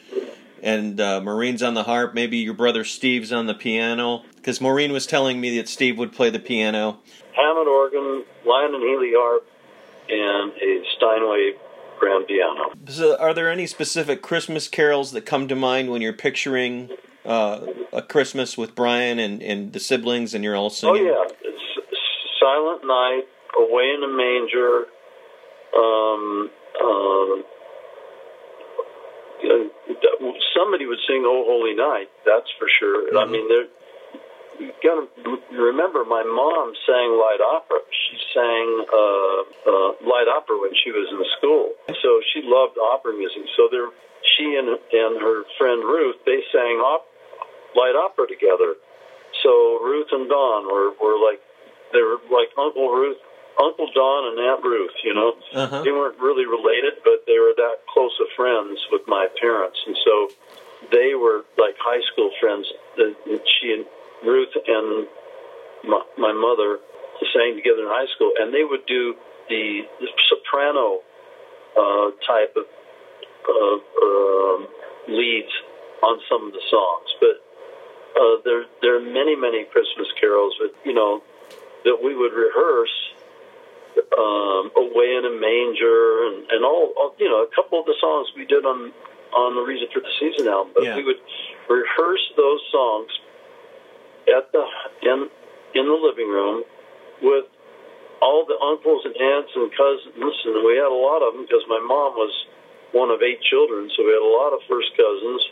and 0.63 1.01
uh, 1.01 1.23
Maureen's 1.23 1.63
on 1.63 1.73
the 1.73 1.85
harp? 1.85 2.13
Maybe 2.13 2.37
your 2.37 2.53
brother 2.53 2.85
Steve's 2.85 3.33
on 3.33 3.47
the 3.47 3.55
piano? 3.55 4.25
Because 4.35 4.61
Maureen 4.61 4.93
was 4.93 5.07
telling 5.07 5.41
me 5.41 5.57
that 5.57 5.71
Steve 5.71 5.97
would 5.97 6.13
play 6.13 6.29
the 6.29 6.39
piano. 6.39 6.99
Hammond 7.35 7.67
organ, 7.67 8.25
Lyon 8.45 8.75
and 8.75 8.83
Healy 8.83 9.13
harp, 9.15 9.47
and 10.11 10.53
a 10.53 10.85
Steinway 10.99 11.53
grand 11.99 12.27
piano. 12.27 12.75
So, 12.89 13.17
are 13.17 13.33
there 13.33 13.51
any 13.51 13.67
specific 13.67 14.21
Christmas 14.21 14.69
carols 14.69 15.13
that 15.13 15.25
come 15.25 15.49
to 15.49 15.57
mind 15.57 15.91
when 15.91 16.03
you're 16.03 16.13
picturing 16.13 16.91
uh, 17.25 17.69
a 17.95 18.03
Christmas 18.03 18.59
with 18.59 18.75
Brian 18.75 19.19
and, 19.19 19.43
and 19.43 19.73
the 19.73 19.81
siblings, 19.81 20.35
and 20.35 20.45
you're 20.45 20.57
all 20.57 20.69
singing? 20.69 20.95
Oh 20.95 20.99
singing? 20.99 21.13
yeah, 21.13 21.25
it's 21.41 21.46
Silent 22.47 22.87
Night, 22.87 23.25
Away 23.59 23.91
in 23.95 24.01
the 24.01 24.13
Manger. 24.13 24.87
Um, 25.75 26.51
um, 26.79 27.45
uh, 29.43 30.31
somebody 30.55 30.87
would 30.87 31.03
sing 31.09 31.25
"Oh 31.27 31.43
Holy 31.47 31.75
Night." 31.75 32.09
That's 32.25 32.47
for 32.59 32.69
sure. 32.79 33.11
I 33.19 33.25
mean, 33.27 33.49
there. 33.49 33.67
You 34.59 34.73
gotta 34.83 35.05
remember, 35.53 36.05
my 36.09 36.25
mom 36.25 36.73
sang 36.87 37.13
light 37.21 37.45
opera. 37.45 37.77
She 37.93 38.17
sang 38.33 38.87
uh, 38.89 39.41
uh, 39.69 39.91
light 40.09 40.33
opera 40.33 40.57
when 40.57 40.73
she 40.83 40.91
was 40.93 41.13
in 41.13 41.21
school, 41.37 41.77
so 42.01 42.23
she 42.33 42.41
loved 42.41 42.79
opera 42.79 43.13
music. 43.13 43.43
So 43.57 43.69
there, 43.71 43.91
she 44.37 44.57
and 44.57 44.69
and 44.71 45.21
her 45.21 45.45
friend 45.59 45.85
Ruth, 45.85 46.17
they 46.25 46.41
sang 46.53 46.81
op- 46.81 47.05
light 47.75 47.97
opera 48.01 48.27
together. 48.29 48.81
So 49.43 49.79
Ruth 49.85 50.09
and 50.13 50.27
Don 50.29 50.65
were, 50.73 50.97
were 50.97 51.21
like 51.21 51.41
they 51.93 52.03
were 52.03 52.19
like 52.31 52.51
Uncle 52.59 52.89
Ruth, 52.91 53.19
Uncle 53.63 53.89
Don 53.95 54.33
and 54.33 54.39
Aunt 54.41 54.63
Ruth. 54.65 54.97
You 55.05 55.15
know, 55.15 55.31
Uh-huh. 55.55 55.83
they 55.85 55.93
weren't 55.93 56.19
really 56.19 56.47
related, 56.47 56.95
but 57.05 57.25
they 57.27 57.39
were 57.39 57.55
that 57.57 57.87
close 57.89 58.15
of 58.21 58.29
friends 58.37 58.79
with 58.93 59.03
my 59.07 59.27
parents, 59.41 59.79
and 59.87 59.97
so 60.05 60.15
they 60.91 61.15
were 61.15 61.45
like 61.59 61.77
high 61.79 62.03
school 62.13 62.31
friends. 62.41 62.67
Uh, 62.99 63.13
She 63.61 63.73
and 63.73 63.85
Ruth 64.23 64.55
and 64.67 65.07
my, 65.85 66.03
my 66.19 66.33
mother 66.33 66.79
sang 67.33 67.55
together 67.57 67.83
in 67.83 67.89
high 67.89 68.11
school, 68.15 68.33
and 68.39 68.53
they 68.53 68.65
would 68.65 68.85
do 68.87 69.15
the, 69.49 69.83
the 70.01 70.09
soprano 70.29 71.01
uh, 71.77 72.11
type 72.27 72.57
of 72.57 72.67
uh, 73.49 73.79
um 74.05 74.67
leads 75.09 75.53
on 76.03 76.19
some 76.29 76.47
of 76.49 76.53
the 76.53 76.61
songs, 76.69 77.09
but 77.21 77.37
uh, 78.21 78.37
there 78.45 78.65
there 78.83 78.97
are 78.97 79.01
many 79.01 79.37
many 79.37 79.65
Christmas 79.65 80.09
carols 80.21 80.55
that 80.61 80.73
you 80.85 80.93
know 80.93 81.23
that 81.87 82.03
we 82.03 82.15
would 82.19 82.35
rehearse 82.35 82.93
um, 84.19 84.69
away 84.77 85.15
in 85.17 85.25
a 85.25 85.35
manger 85.41 86.27
and 86.29 86.51
and 86.51 86.61
all, 86.67 86.93
all 86.99 87.15
you 87.19 87.31
know 87.31 87.47
a 87.47 87.51
couple 87.55 87.81
of 87.81 87.87
the 87.87 87.97
songs 88.03 88.29
we 88.37 88.45
did 88.45 88.67
on 88.67 88.93
on 89.33 89.55
the 89.55 89.63
Reason 89.63 89.89
for 89.95 90.01
the 90.01 90.13
Season 90.21 90.47
album, 90.49 90.73
but 90.75 90.85
Yeah. 90.85 90.97
we 90.97 91.05
would 91.05 91.21
rehearse 91.69 92.25
those 92.37 92.61
songs 92.71 93.11
at 94.29 94.51
the 94.53 94.65
in 95.03 95.31
in 95.75 95.85
the 95.87 95.99
living 95.99 96.29
room 96.29 96.65
with 97.23 97.47
all 98.21 98.45
the 98.45 98.57
uncles 98.59 99.05
and 99.05 99.15
aunts 99.17 99.53
and 99.55 99.71
cousins, 99.77 100.37
and 100.45 100.65
we 100.65 100.77
had 100.77 100.89
a 100.91 101.01
lot 101.09 101.23
of 101.23 101.35
them 101.35 101.45
because 101.45 101.65
my 101.69 101.81
mom 101.81 102.17
was 102.17 102.33
one 102.93 103.11
of 103.11 103.21
eight 103.23 103.41
children, 103.43 103.91
so 103.95 104.05
we 104.05 104.13
had 104.13 104.25
a 104.25 104.33
lot 104.41 104.53
of 104.57 104.61
first 104.69 104.89
cousins, 104.97 105.43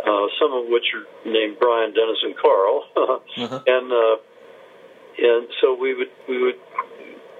uh, 0.00 0.26
some 0.40 0.52
of 0.52 0.64
which 0.72 0.86
are 0.96 1.04
named 1.28 1.58
Brian, 1.60 1.92
Dennis, 1.92 2.20
and 2.24 2.34
Carl, 2.36 2.88
and 3.66 3.92
uh, 3.92 4.16
and 5.20 5.48
so 5.60 5.74
we 5.74 5.94
would 5.94 6.10
we 6.28 6.40
would 6.42 6.58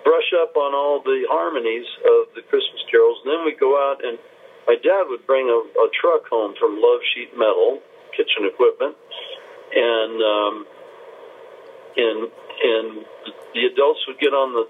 brush 0.05 0.33
up 0.41 0.57
on 0.57 0.75
all 0.75 1.01
the 1.03 1.25
harmonies 1.29 1.87
of 2.05 2.35
the 2.35 2.43
Christmas 2.43 2.83
carols, 2.91 3.19
and 3.25 3.33
then 3.33 3.45
we'd 3.45 3.61
go 3.61 3.77
out 3.77 4.05
and 4.05 4.19
my 4.67 4.77
dad 4.77 5.05
would 5.09 5.27
bring 5.27 5.49
a, 5.49 5.59
a 5.81 5.89
truck 6.01 6.29
home 6.29 6.55
from 6.59 6.81
Love 6.81 7.01
Sheet 7.15 7.37
Metal 7.37 7.81
Kitchen 8.17 8.45
Equipment, 8.47 8.95
and 9.73 10.23
um, 10.23 10.67
and 11.97 12.19
and 12.63 13.05
the 13.55 13.67
adults 13.73 14.01
would 14.07 14.19
get 14.19 14.31
on 14.31 14.53
the 14.53 14.69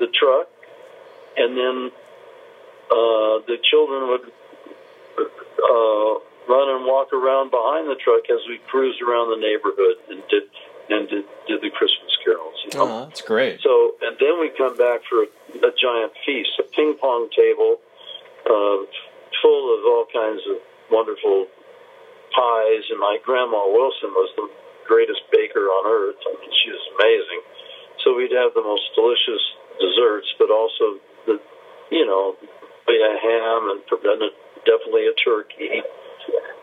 the 0.00 0.10
truck, 0.12 0.48
and 1.36 1.56
then 1.56 1.90
uh, 2.90 3.44
the 3.46 3.58
children 3.62 4.08
would 4.08 4.26
uh, 5.20 6.12
run 6.48 6.66
and 6.74 6.86
walk 6.86 7.12
around 7.12 7.50
behind 7.50 7.86
the 7.86 7.96
truck 8.02 8.24
as 8.30 8.40
we 8.48 8.58
cruised 8.66 9.02
around 9.02 9.30
the 9.30 9.38
neighborhood 9.38 9.96
and 10.08 10.22
did 10.28 10.50
and 10.90 11.08
did, 11.08 11.24
did 11.46 11.60
the 11.62 11.70
Christmas 11.70 12.10
carols. 12.24 12.58
You 12.66 12.78
know? 12.78 12.84
Oh, 12.84 12.98
that's 13.06 13.22
great. 13.22 13.60
So, 13.62 13.94
and 14.02 14.16
then 14.18 14.40
we 14.40 14.50
come 14.58 14.76
back 14.76 15.00
for 15.08 15.22
a, 15.24 15.30
a 15.62 15.72
giant 15.78 16.12
feast, 16.26 16.50
a 16.58 16.66
ping 16.74 16.98
pong 17.00 17.30
table 17.30 17.78
uh, 18.44 18.82
full 19.42 19.64
of 19.78 19.80
all 19.86 20.06
kinds 20.12 20.42
of 20.50 20.58
wonderful 20.90 21.46
pies. 22.34 22.84
And 22.90 22.98
my 22.98 23.18
grandma 23.22 23.66
Wilson 23.70 24.10
was 24.10 24.30
the 24.36 24.50
greatest 24.86 25.22
baker 25.30 25.70
on 25.70 25.86
earth. 25.86 26.18
I 26.26 26.34
mean, 26.42 26.50
she 26.50 26.70
was 26.74 26.84
amazing. 26.98 27.40
So 28.02 28.16
we'd 28.16 28.34
have 28.34 28.54
the 28.54 28.66
most 28.66 28.90
delicious 28.98 29.44
desserts, 29.78 30.28
but 30.38 30.50
also 30.50 30.98
the, 31.26 31.38
you 31.90 32.04
know, 32.06 32.34
had 32.90 33.16
ham 33.22 33.70
and 33.70 33.80
a- 33.86 34.36
definitely 34.66 35.06
a 35.06 35.14
turkey. 35.14 35.82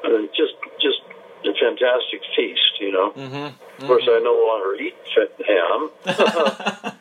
And 0.03 0.29
just, 0.35 0.53
just 0.79 1.01
a 1.45 1.53
fantastic 1.53 2.21
feast, 2.35 2.79
you 2.79 2.91
know. 2.91 3.11
Mm-hmm. 3.11 3.81
Of 3.81 3.87
course, 3.87 4.03
I 4.07 4.19
no 4.23 4.33
longer 4.47 4.75
eat 4.81 4.95
ham, 5.45 5.89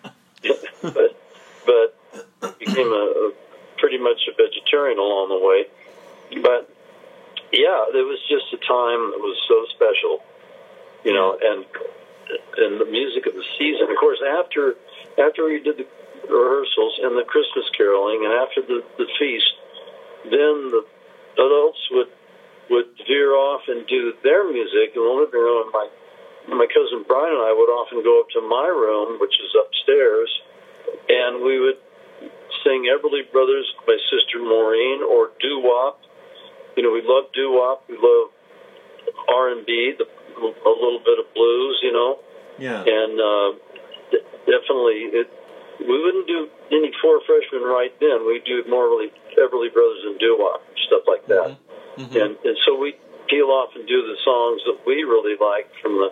but 0.83 1.17
but 1.65 2.59
became 2.59 2.89
a, 2.89 3.31
a 3.31 3.33
pretty 3.79 3.99
much 3.99 4.29
a 4.29 4.35
vegetarian 4.37 4.99
along 4.99 5.29
the 5.29 5.41
way. 5.41 5.67
But 6.43 6.71
yeah, 7.53 7.87
it 7.95 8.07
was 8.07 8.21
just 8.29 8.53
a 8.53 8.61
time 8.67 9.11
that 9.15 9.21
was 9.21 9.39
so 9.49 9.65
special, 9.75 10.25
you 11.05 11.15
know, 11.15 11.39
and 11.41 11.65
and 12.59 12.81
the 12.81 12.87
music 12.87 13.27
of 13.27 13.35
the 13.35 13.45
season. 13.59 13.91
Of 13.91 13.97
course, 13.99 14.19
after 14.23 14.75
after 15.19 15.45
we 15.45 15.61
did 15.63 15.79
the 15.79 15.87
rehearsals 16.29 16.99
and 17.03 17.17
the 17.17 17.25
Christmas 17.25 17.65
caroling, 17.77 18.25
and 18.25 18.33
after 18.35 18.63
the 18.63 18.83
the 18.99 19.07
feast, 19.19 19.55
then 20.25 20.71
the 20.75 20.85
adults 21.39 21.81
would 21.93 22.09
would 22.71 22.87
veer 23.07 23.33
off 23.35 23.63
and 23.69 23.87
do 23.87 24.13
their 24.23 24.51
music 24.51 24.95
in 24.95 25.03
the 25.03 25.15
living 25.15 25.39
room. 25.41 25.69
And 25.69 25.73
my 25.73 25.87
my 26.49 26.67
cousin 26.71 27.03
Brian 27.09 27.35
and 27.35 27.43
I 27.43 27.51
would 27.51 27.71
often 27.75 28.03
go 28.07 28.21
up 28.23 28.31
to 28.31 28.41
my 28.41 28.67
room, 28.71 29.19
which 29.19 29.35
is 29.35 29.51
upstairs, 29.59 30.31
and 31.09 31.43
we 31.43 31.59
would 31.59 31.79
sing 32.63 32.87
Everly 32.87 33.27
Brothers, 33.33 33.67
my 33.87 33.99
sister 34.11 34.39
Maureen, 34.39 35.03
or 35.03 35.31
doo 35.43 35.59
wop. 35.63 35.99
You 36.77 36.83
know, 36.85 36.93
we 36.93 37.03
love 37.03 37.33
doo 37.35 37.51
wop. 37.51 37.83
We 37.89 37.97
love 37.99 38.31
R 39.29 39.51
and 39.51 39.67
B, 39.67 39.95
the 39.99 40.05
a 40.39 40.71
little 40.71 41.01
bit 41.05 41.19
of 41.19 41.27
blues. 41.35 41.81
You 41.83 41.93
know, 41.93 42.19
Yeah. 42.59 42.83
and 42.87 43.15
uh, 43.19 43.51
d- 44.15 44.23
definitely 44.47 45.11
it. 45.19 45.29
We 45.83 45.99
wouldn't 46.03 46.27
do 46.27 46.49
any 46.73 46.91
four 47.03 47.21
freshmen 47.27 47.63
right 47.63 47.93
then. 48.01 48.25
We'd 48.27 48.45
do 48.45 48.63
more 48.71 48.87
really 48.89 49.11
Everly 49.37 49.73
Brothers 49.73 50.03
and 50.07 50.19
doo 50.19 50.37
wop 50.39 50.63
stuff 50.87 51.03
like 51.07 51.27
that. 51.27 51.59
And, 52.23 52.37
and 52.45 52.57
so 52.67 52.79
we 52.79 52.97
peel 53.29 53.47
off 53.47 53.75
and 53.75 53.87
do 53.87 54.03
the 54.03 54.17
songs 54.25 54.63
that 54.67 54.79
we 54.87 55.03
really 55.03 55.37
liked 55.41 55.75
from 55.81 55.99
the 55.99 56.11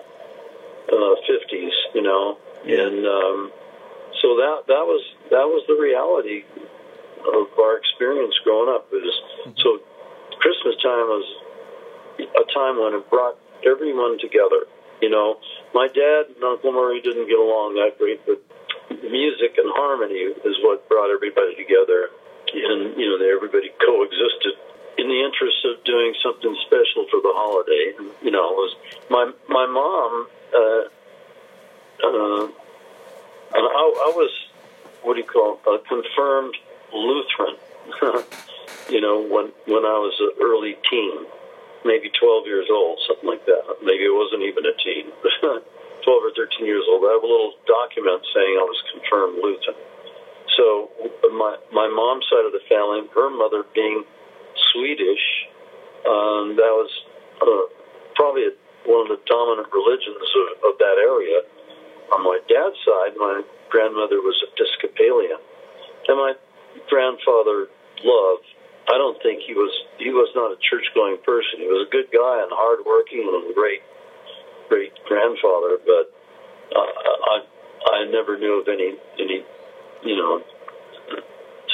uh, 0.93 1.15
50s, 1.29 1.77
you 1.95 2.03
know. 2.03 2.39
And 2.65 3.07
um, 3.07 3.53
so 4.23 4.37
that 4.41 4.65
that 4.69 4.85
was 4.89 5.05
that 5.31 5.45
was 5.45 5.65
the 5.69 5.77
reality 5.77 6.45
of 7.21 7.59
our 7.59 7.77
experience 7.77 8.35
growing 8.45 8.73
up. 8.73 8.89
It 8.93 9.05
was 9.05 9.21
so 9.61 9.81
Christmas 10.41 10.77
time 10.83 11.09
was 11.09 11.27
a 12.21 12.45
time 12.53 12.81
when 12.81 12.95
it 12.95 13.09
brought 13.11 13.37
everyone 13.65 14.19
together. 14.19 14.69
You 15.01 15.11
know, 15.11 15.37
my 15.75 15.89
dad 15.89 16.33
and 16.35 16.45
Uncle 16.45 16.73
Murray 16.73 17.01
didn't 17.01 17.29
get 17.29 17.39
along 17.39 17.75
that 17.75 17.99
great, 17.99 18.25
but 18.25 18.41
music 19.03 19.59
and 19.59 19.69
harmony 19.75 20.33
is 20.45 20.57
what 20.63 20.89
brought 20.89 21.11
everybody 21.11 21.55
together, 21.57 22.09
and 22.53 22.97
you 22.97 23.09
know, 23.09 23.19
they, 23.19 23.33
everybody 23.33 23.71
coexisted 23.85 24.55
in 24.97 25.09
the 25.09 25.21
interest 25.25 25.59
of 25.65 25.83
doing 25.85 26.15
something 26.23 26.55
special 26.67 27.07
for 27.11 27.21
the 27.21 27.33
holiday. 27.35 27.93
You 28.23 28.31
know, 28.31 28.53
it 28.53 28.57
was 28.57 28.75
my 29.11 29.33
my 29.49 29.67
mom. 29.67 30.29
Uh, 30.55 30.85
uh, 32.05 32.45
and 33.55 33.65
I, 33.67 33.83
I 33.83 34.11
was 34.15 34.31
what 35.03 35.15
do 35.15 35.21
you 35.21 35.27
call 35.27 35.61
a 35.67 35.79
confirmed 35.89 36.55
Lutheran. 36.93 37.57
you 38.89 39.01
know, 39.01 39.21
when 39.21 39.53
when 39.67 39.85
I 39.85 39.99
was 39.99 40.15
an 40.21 40.33
early 40.41 40.77
teen, 40.89 41.27
maybe 41.85 42.11
12 42.11 42.47
years 42.47 42.67
old, 42.73 43.01
something 43.07 43.29
like 43.29 43.45
that. 43.47 43.63
Maybe 43.85 44.09
it 44.09 44.15
wasn't 44.17 44.43
even 44.43 44.65
a 44.65 44.75
teen, 44.81 45.13
12 45.41 45.61
or 46.09 46.33
13 46.33 46.67
years 46.67 46.85
old. 46.89 47.05
I 47.05 47.13
have 47.13 47.23
a 47.23 47.29
little 47.29 47.55
document 47.69 48.25
saying 48.33 48.53
I 48.57 48.67
was 48.67 48.81
confirmed 48.93 49.39
Lutheran. 49.41 49.77
So 50.57 50.91
my 51.37 51.57
my 51.73 51.89
mom's 51.89 52.25
side 52.31 52.47
of 52.47 52.53
the 52.53 52.65
family, 52.69 53.05
her 53.15 53.31
mother 53.31 53.65
being 53.75 54.05
Swedish, 54.73 55.25
um, 56.07 56.57
that 56.57 56.73
was 56.73 56.91
uh, 57.43 57.67
probably 58.15 58.55
one 58.87 59.11
of 59.11 59.19
the 59.19 59.21
dominant 59.27 59.69
religions 59.73 60.21
of, 60.21 60.73
of 60.73 60.75
that 60.79 60.97
area. 61.01 61.43
On 62.13 62.23
my 62.23 62.39
dad's 62.47 62.79
side, 62.85 63.17
my 63.17 63.43
grandmother 63.71 64.23
was 64.23 64.37
Episcopalian, 64.53 65.41
and 66.07 66.17
my 66.17 66.35
grandfather, 66.89 67.67
Love, 68.05 68.45
I 68.89 68.99
don't 68.99 69.17
think 69.23 69.41
he 69.47 69.55
was 69.55 69.73
he 69.97 70.11
was 70.11 70.29
not 70.37 70.53
a 70.53 70.59
church 70.61 70.85
going 70.95 71.17
person. 71.25 71.57
He 71.57 71.69
was 71.69 71.89
a 71.89 71.91
good 71.91 72.13
guy 72.13 72.45
and 72.45 72.53
hardworking 72.53 73.25
and 73.25 73.51
a 73.51 73.55
great 73.55 73.81
great 74.69 74.93
grandfather, 75.09 75.81
but 75.81 76.13
uh, 76.69 76.93
I 77.33 77.37
I 77.97 77.99
never 78.13 78.37
knew 78.37 78.61
of 78.61 78.69
any 78.69 78.93
any 79.19 79.41
you 80.05 80.17
know 80.17 80.43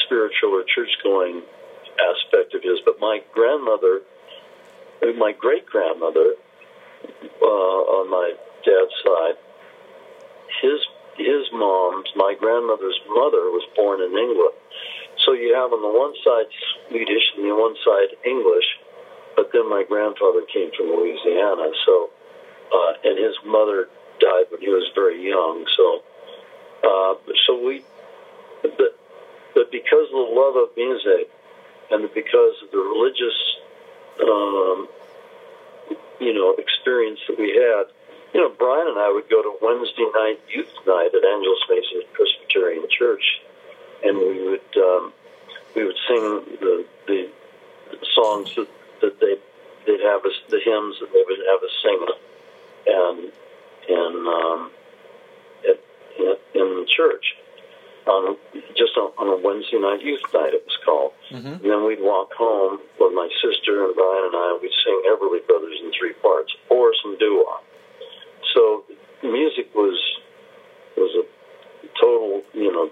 spiritual 0.07 0.55
or 0.55 0.63
church 0.63 0.91
going 1.03 1.43
aspect 1.99 2.55
of 2.55 2.63
his. 2.63 2.79
But 2.85 3.01
my 3.01 3.21
grandmother, 3.35 4.03
my 5.17 5.33
great 5.33 5.67
grandmother, 5.67 6.35
uh, 7.43 7.81
on 8.01 8.11
my 8.11 8.35
dad's 8.65 8.97
side, 9.05 9.39
his 10.63 10.81
his 11.17 11.45
mom's 11.53 12.09
my 12.17 12.35
grandmother's 12.39 12.99
mother 13.09 13.53
was 13.53 13.65
born 13.77 14.01
in 14.01 14.13
England. 14.17 14.57
So 15.25 15.33
you 15.33 15.53
have 15.55 15.73
on 15.73 15.83
the 15.85 15.93
one 15.93 16.15
side 16.25 16.49
Swedish 16.89 17.27
and 17.37 17.45
the 17.45 17.55
one 17.55 17.77
side 17.85 18.17
English, 18.25 18.65
but 19.37 19.53
then 19.53 19.69
my 19.69 19.85
grandfather 19.85 20.43
came 20.49 20.71
from 20.77 20.89
Louisiana. 20.89 21.69
So, 21.85 22.11
uh, 22.73 22.93
and 23.05 23.19
his 23.19 23.37
mother 23.45 23.89
died 24.21 24.49
when 24.49 24.61
he 24.61 24.69
was 24.69 24.89
very 24.95 25.21
young. 25.21 25.67
So, 25.77 25.87
uh, 26.85 27.15
so 27.47 27.61
we, 27.61 27.85
but, 28.63 28.97
but 29.55 29.71
because 29.71 30.09
of 30.09 30.17
the 30.25 30.31
love 30.33 30.57
of 30.57 30.73
music 30.77 31.29
and 31.91 32.09
because 32.15 32.57
of 32.65 32.71
the 32.73 32.81
religious, 32.81 33.37
um, 34.23 34.89
you 36.21 36.35
know, 36.35 36.55
experience 36.59 37.21
that 37.29 37.39
we 37.39 37.51
had, 37.51 37.89
you 38.35 38.41
know, 38.41 38.51
Brian 38.59 38.89
and 38.89 38.99
I 38.99 39.11
would 39.13 39.29
go 39.29 39.43
to 39.43 39.57
Wednesday 39.61 40.07
night 40.15 40.41
youth 40.49 40.73
night 40.87 41.11
at 41.15 41.25
Angeles 41.25 41.61
Mesa 41.69 42.07
Presbyterian 42.13 42.87
Church 42.91 43.41
and 44.05 44.19
we 44.19 44.49
would 44.49 44.77
um, 44.77 45.13
we 45.75 45.85
would 45.85 45.97
sing 46.09 46.57
the 46.61 46.85
the 47.07 47.29
songs 48.15 48.55
that, 48.57 48.69
that 49.01 49.21
they 49.21 49.37
they'd 49.87 50.01
have 50.01 50.25
us 50.25 50.35
the 50.49 50.61
hymns 50.65 50.99
that 51.01 51.13
they 51.13 51.25
would 51.27 51.39
have 51.49 51.63
us 51.63 51.75
sing. 51.83 52.07
And 52.87 53.33
and 53.89 54.27
um, 54.27 54.71
at, 55.69 55.81
in 56.55 56.81
the 56.81 56.87
church 56.87 57.37
on 58.07 58.37
just 58.77 58.97
on, 58.97 59.13
on 59.19 59.29
a 59.29 59.39
Wednesday 59.41 59.79
night 59.79 60.03
youth 60.03 60.23
night 60.33 60.55
it 60.55 60.65
was 60.65 60.79
called. 60.85 61.13
Mm-hmm. 61.31 61.63
And 61.63 61.69
then 61.69 61.85
we'd 61.85 62.01
walk 62.01 62.33
home 62.33 62.81
with 62.99 63.13
my 63.13 63.29
sister 63.43 63.85
and 63.85 63.95
Brian 63.95 64.25
and 64.33 64.37
I. 64.37 64.59
We'd 64.61 64.73
sing 64.85 65.03
Everly 65.09 65.47
Brothers 65.47 65.79
in 65.85 65.93
three 65.99 66.15
parts 66.23 66.53
or 66.69 66.93
some 67.03 67.19
doo 67.19 67.45
wop. 67.47 67.65
So 68.55 68.85
music 69.23 69.75
was 69.75 69.99
was 70.97 71.13
a 71.17 71.25
total 72.01 72.43
you 72.55 72.73
know 72.73 72.87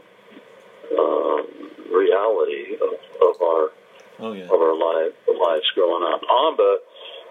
uh, 0.93 1.41
reality 1.93 2.75
of, 2.77 2.95
of 3.23 3.43
our 3.43 3.71
Oh 4.21 4.33
yeah. 4.33 4.51
of 4.51 4.59
our 4.59 4.75
life, 4.75 5.15
lives 5.31 5.71
growing 5.75 6.03
up. 6.03 6.21
Ambha 6.27 6.77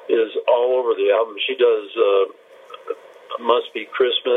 is 0.07 0.31
all 0.47 0.79
over 0.79 0.95
the 0.95 1.11
album. 1.11 1.35
She 1.45 1.55
does 1.59 1.91
uh, 1.99 3.43
"Must 3.43 3.73
Be 3.73 3.83
Christmas" 3.91 4.36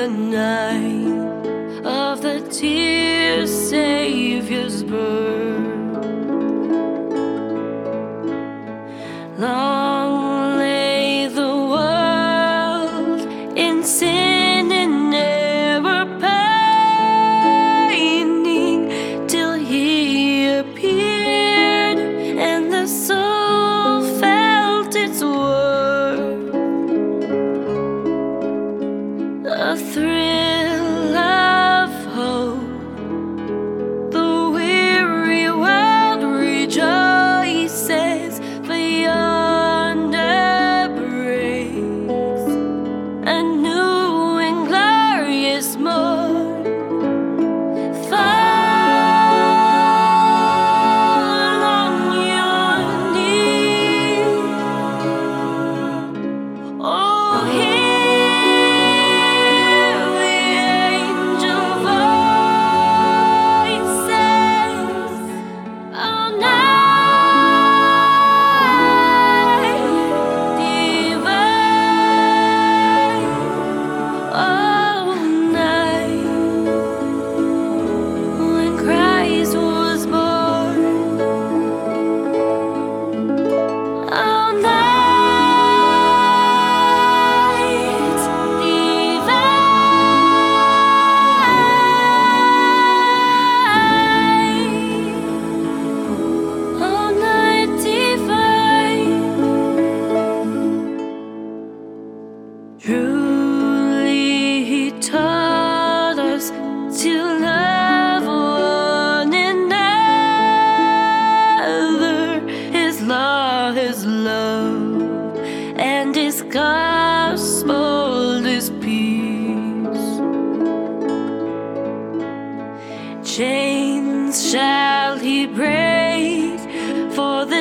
the 0.00 0.08
night 0.08 1.84
of 1.84 2.22
the 2.22 2.40
tears 2.48 3.50
Savior's 3.50 4.82
birth. 4.82 5.29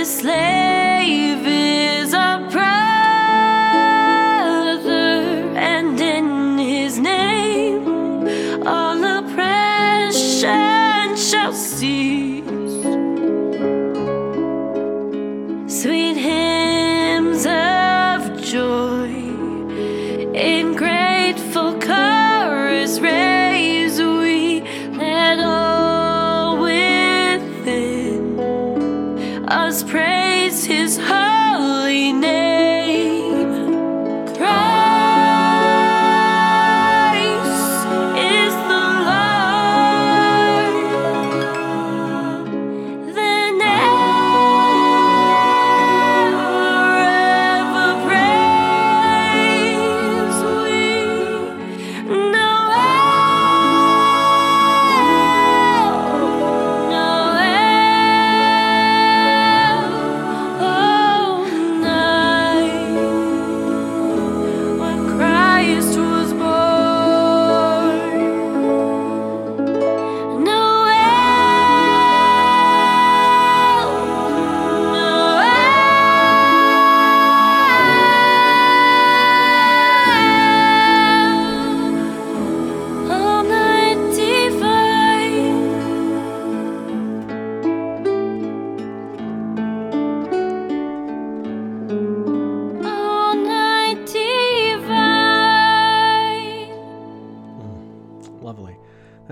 Slave 0.10 0.68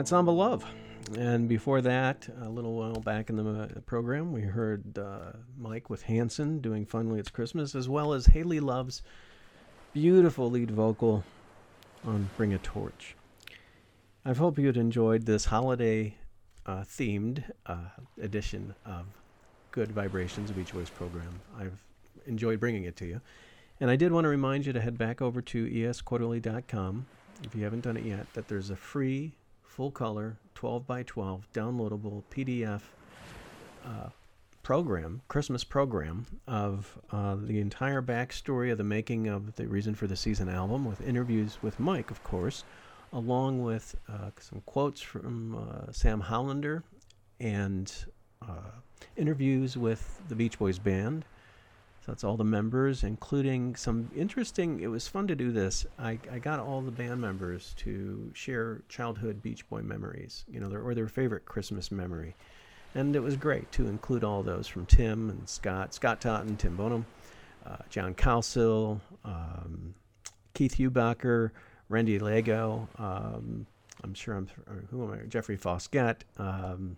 Samba 0.07 0.31
Love. 0.31 0.65
And 1.17 1.49
before 1.49 1.81
that, 1.81 2.29
a 2.41 2.47
little 2.47 2.75
while 2.75 3.01
back 3.01 3.29
in 3.29 3.35
the 3.35 3.63
uh, 3.63 3.67
program, 3.85 4.31
we 4.31 4.39
heard 4.39 4.97
uh, 4.97 5.33
Mike 5.57 5.89
with 5.89 6.03
Hanson 6.03 6.59
doing 6.59 6.85
Finally 6.85 7.19
It's 7.19 7.29
Christmas, 7.29 7.75
as 7.75 7.89
well 7.89 8.13
as 8.13 8.27
Hayleigh 8.27 8.61
Love's 8.61 9.01
beautiful 9.91 10.49
lead 10.49 10.71
vocal 10.71 11.25
on 12.05 12.29
Bring 12.37 12.53
a 12.53 12.57
Torch. 12.57 13.17
I 14.23 14.31
hope 14.31 14.57
you'd 14.57 14.77
enjoyed 14.77 15.25
this 15.25 15.43
holiday 15.43 16.15
uh, 16.65 16.83
themed 16.83 17.43
uh, 17.65 17.75
edition 18.21 18.75
of 18.85 19.07
Good 19.71 19.91
Vibrations, 19.91 20.49
a 20.49 20.53
Beach 20.53 20.73
Boys 20.73 20.89
program. 20.89 21.41
I've 21.59 21.83
enjoyed 22.27 22.61
bringing 22.61 22.85
it 22.85 22.95
to 22.95 23.05
you. 23.05 23.19
And 23.81 23.91
I 23.91 23.97
did 23.97 24.13
want 24.13 24.23
to 24.23 24.29
remind 24.29 24.65
you 24.65 24.71
to 24.71 24.79
head 24.79 24.97
back 24.97 25.21
over 25.21 25.41
to 25.41 25.67
esquarterly.com 25.69 27.07
if 27.43 27.53
you 27.53 27.63
haven't 27.63 27.81
done 27.81 27.97
it 27.97 28.03
yet, 28.03 28.25
that 28.33 28.47
there's 28.47 28.69
a 28.69 28.75
free, 28.75 29.33
full 29.67 29.91
color, 29.91 30.37
12 30.55 30.87
by 30.87 31.03
12 31.03 31.47
downloadable 31.53 32.23
PDF 32.31 32.81
uh, 33.85 34.09
program, 34.63 35.21
Christmas 35.27 35.63
program, 35.63 36.25
of 36.47 36.97
uh, 37.11 37.35
the 37.35 37.59
entire 37.59 38.01
backstory 38.01 38.71
of 38.71 38.77
the 38.77 38.83
making 38.83 39.27
of 39.27 39.55
the 39.55 39.67
Reason 39.67 39.95
for 39.95 40.07
the 40.07 40.15
Season 40.15 40.49
album, 40.49 40.85
with 40.85 41.01
interviews 41.01 41.57
with 41.61 41.79
Mike, 41.79 42.11
of 42.11 42.23
course, 42.23 42.63
along 43.13 43.63
with 43.63 43.95
uh, 44.09 44.31
some 44.39 44.61
quotes 44.65 44.99
from 44.99 45.55
uh, 45.55 45.91
Sam 45.91 46.19
Hollander 46.19 46.83
and 47.39 47.93
uh, 48.41 48.71
interviews 49.15 49.77
with 49.77 50.21
the 50.27 50.35
Beach 50.35 50.57
Boys 50.59 50.79
Band. 50.79 51.23
So 52.07 52.13
that's 52.13 52.23
all 52.23 52.37
the 52.37 52.45
members, 52.45 53.03
including 53.03 53.75
some 53.75 54.09
interesting. 54.15 54.79
It 54.79 54.87
was 54.87 55.09
fun 55.09 55.27
to 55.27 55.35
do 55.35 55.51
this. 55.51 55.85
I, 55.99 56.17
I 56.31 56.39
got 56.39 56.57
all 56.57 56.79
the 56.79 56.89
band 56.89 57.19
members 57.19 57.73
to 57.79 58.31
share 58.33 58.81
childhood 58.87 59.41
Beach 59.41 59.67
Boy 59.67 59.81
memories, 59.81 60.45
you 60.49 60.61
know, 60.61 60.69
their, 60.69 60.81
or 60.81 60.95
their 60.95 61.09
favorite 61.09 61.43
Christmas 61.43 61.91
memory. 61.91 62.33
And 62.95 63.13
it 63.13 63.19
was 63.19 63.35
great 63.35 63.69
to 63.73 63.87
include 63.87 64.23
all 64.23 64.41
those 64.41 64.67
from 64.67 64.85
Tim 64.85 65.29
and 65.29 65.49
Scott, 65.49 65.93
Scott 65.93 66.21
Totten, 66.21 66.55
Tim 66.55 66.77
Bonham, 66.77 67.05
uh, 67.65 67.75
John 67.89 68.15
Cowsill, 68.15 69.01
um, 69.25 69.93
Keith 70.53 70.77
Hubacher, 70.77 71.51
Randy 71.89 72.19
Leago. 72.19 72.87
Um, 72.97 73.67
I'm 74.01 74.13
sure 74.13 74.37
I'm 74.37 74.47
who 74.91 75.03
am 75.03 75.11
I? 75.11 75.17
Jeffrey 75.27 75.57
Foskett. 75.57 76.23
Um, 76.37 76.95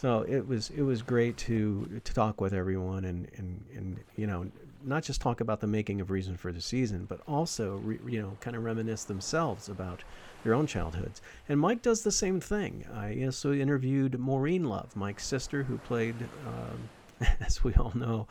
so 0.00 0.24
it 0.28 0.48
was 0.48 0.70
it 0.70 0.82
was 0.82 1.02
great 1.02 1.36
to 1.36 2.00
to 2.04 2.14
talk 2.14 2.40
with 2.40 2.54
everyone 2.54 3.04
and 3.04 3.28
and 3.36 3.62
and 3.76 4.00
you 4.16 4.26
know 4.26 4.46
not 4.82 5.02
just 5.02 5.20
talk 5.20 5.42
about 5.42 5.60
the 5.60 5.66
making 5.66 6.00
of 6.00 6.10
Reason 6.10 6.38
for 6.38 6.52
the 6.52 6.60
Season, 6.62 7.04
but 7.04 7.20
also 7.28 7.76
re, 7.84 7.98
you 8.06 8.22
know 8.22 8.36
kind 8.40 8.56
of 8.56 8.64
reminisce 8.64 9.04
themselves 9.04 9.68
about 9.68 10.02
their 10.42 10.54
own 10.54 10.66
childhoods. 10.66 11.20
And 11.50 11.60
Mike 11.60 11.82
does 11.82 12.02
the 12.02 12.12
same 12.12 12.40
thing. 12.40 12.86
I 12.94 13.22
also 13.24 13.52
interviewed 13.52 14.18
Maureen 14.18 14.64
Love, 14.64 14.96
Mike's 14.96 15.26
sister, 15.26 15.64
who 15.64 15.76
played, 15.76 16.16
um, 16.46 17.26
as 17.40 17.62
we 17.62 17.74
all 17.74 17.92
know, 17.94 18.26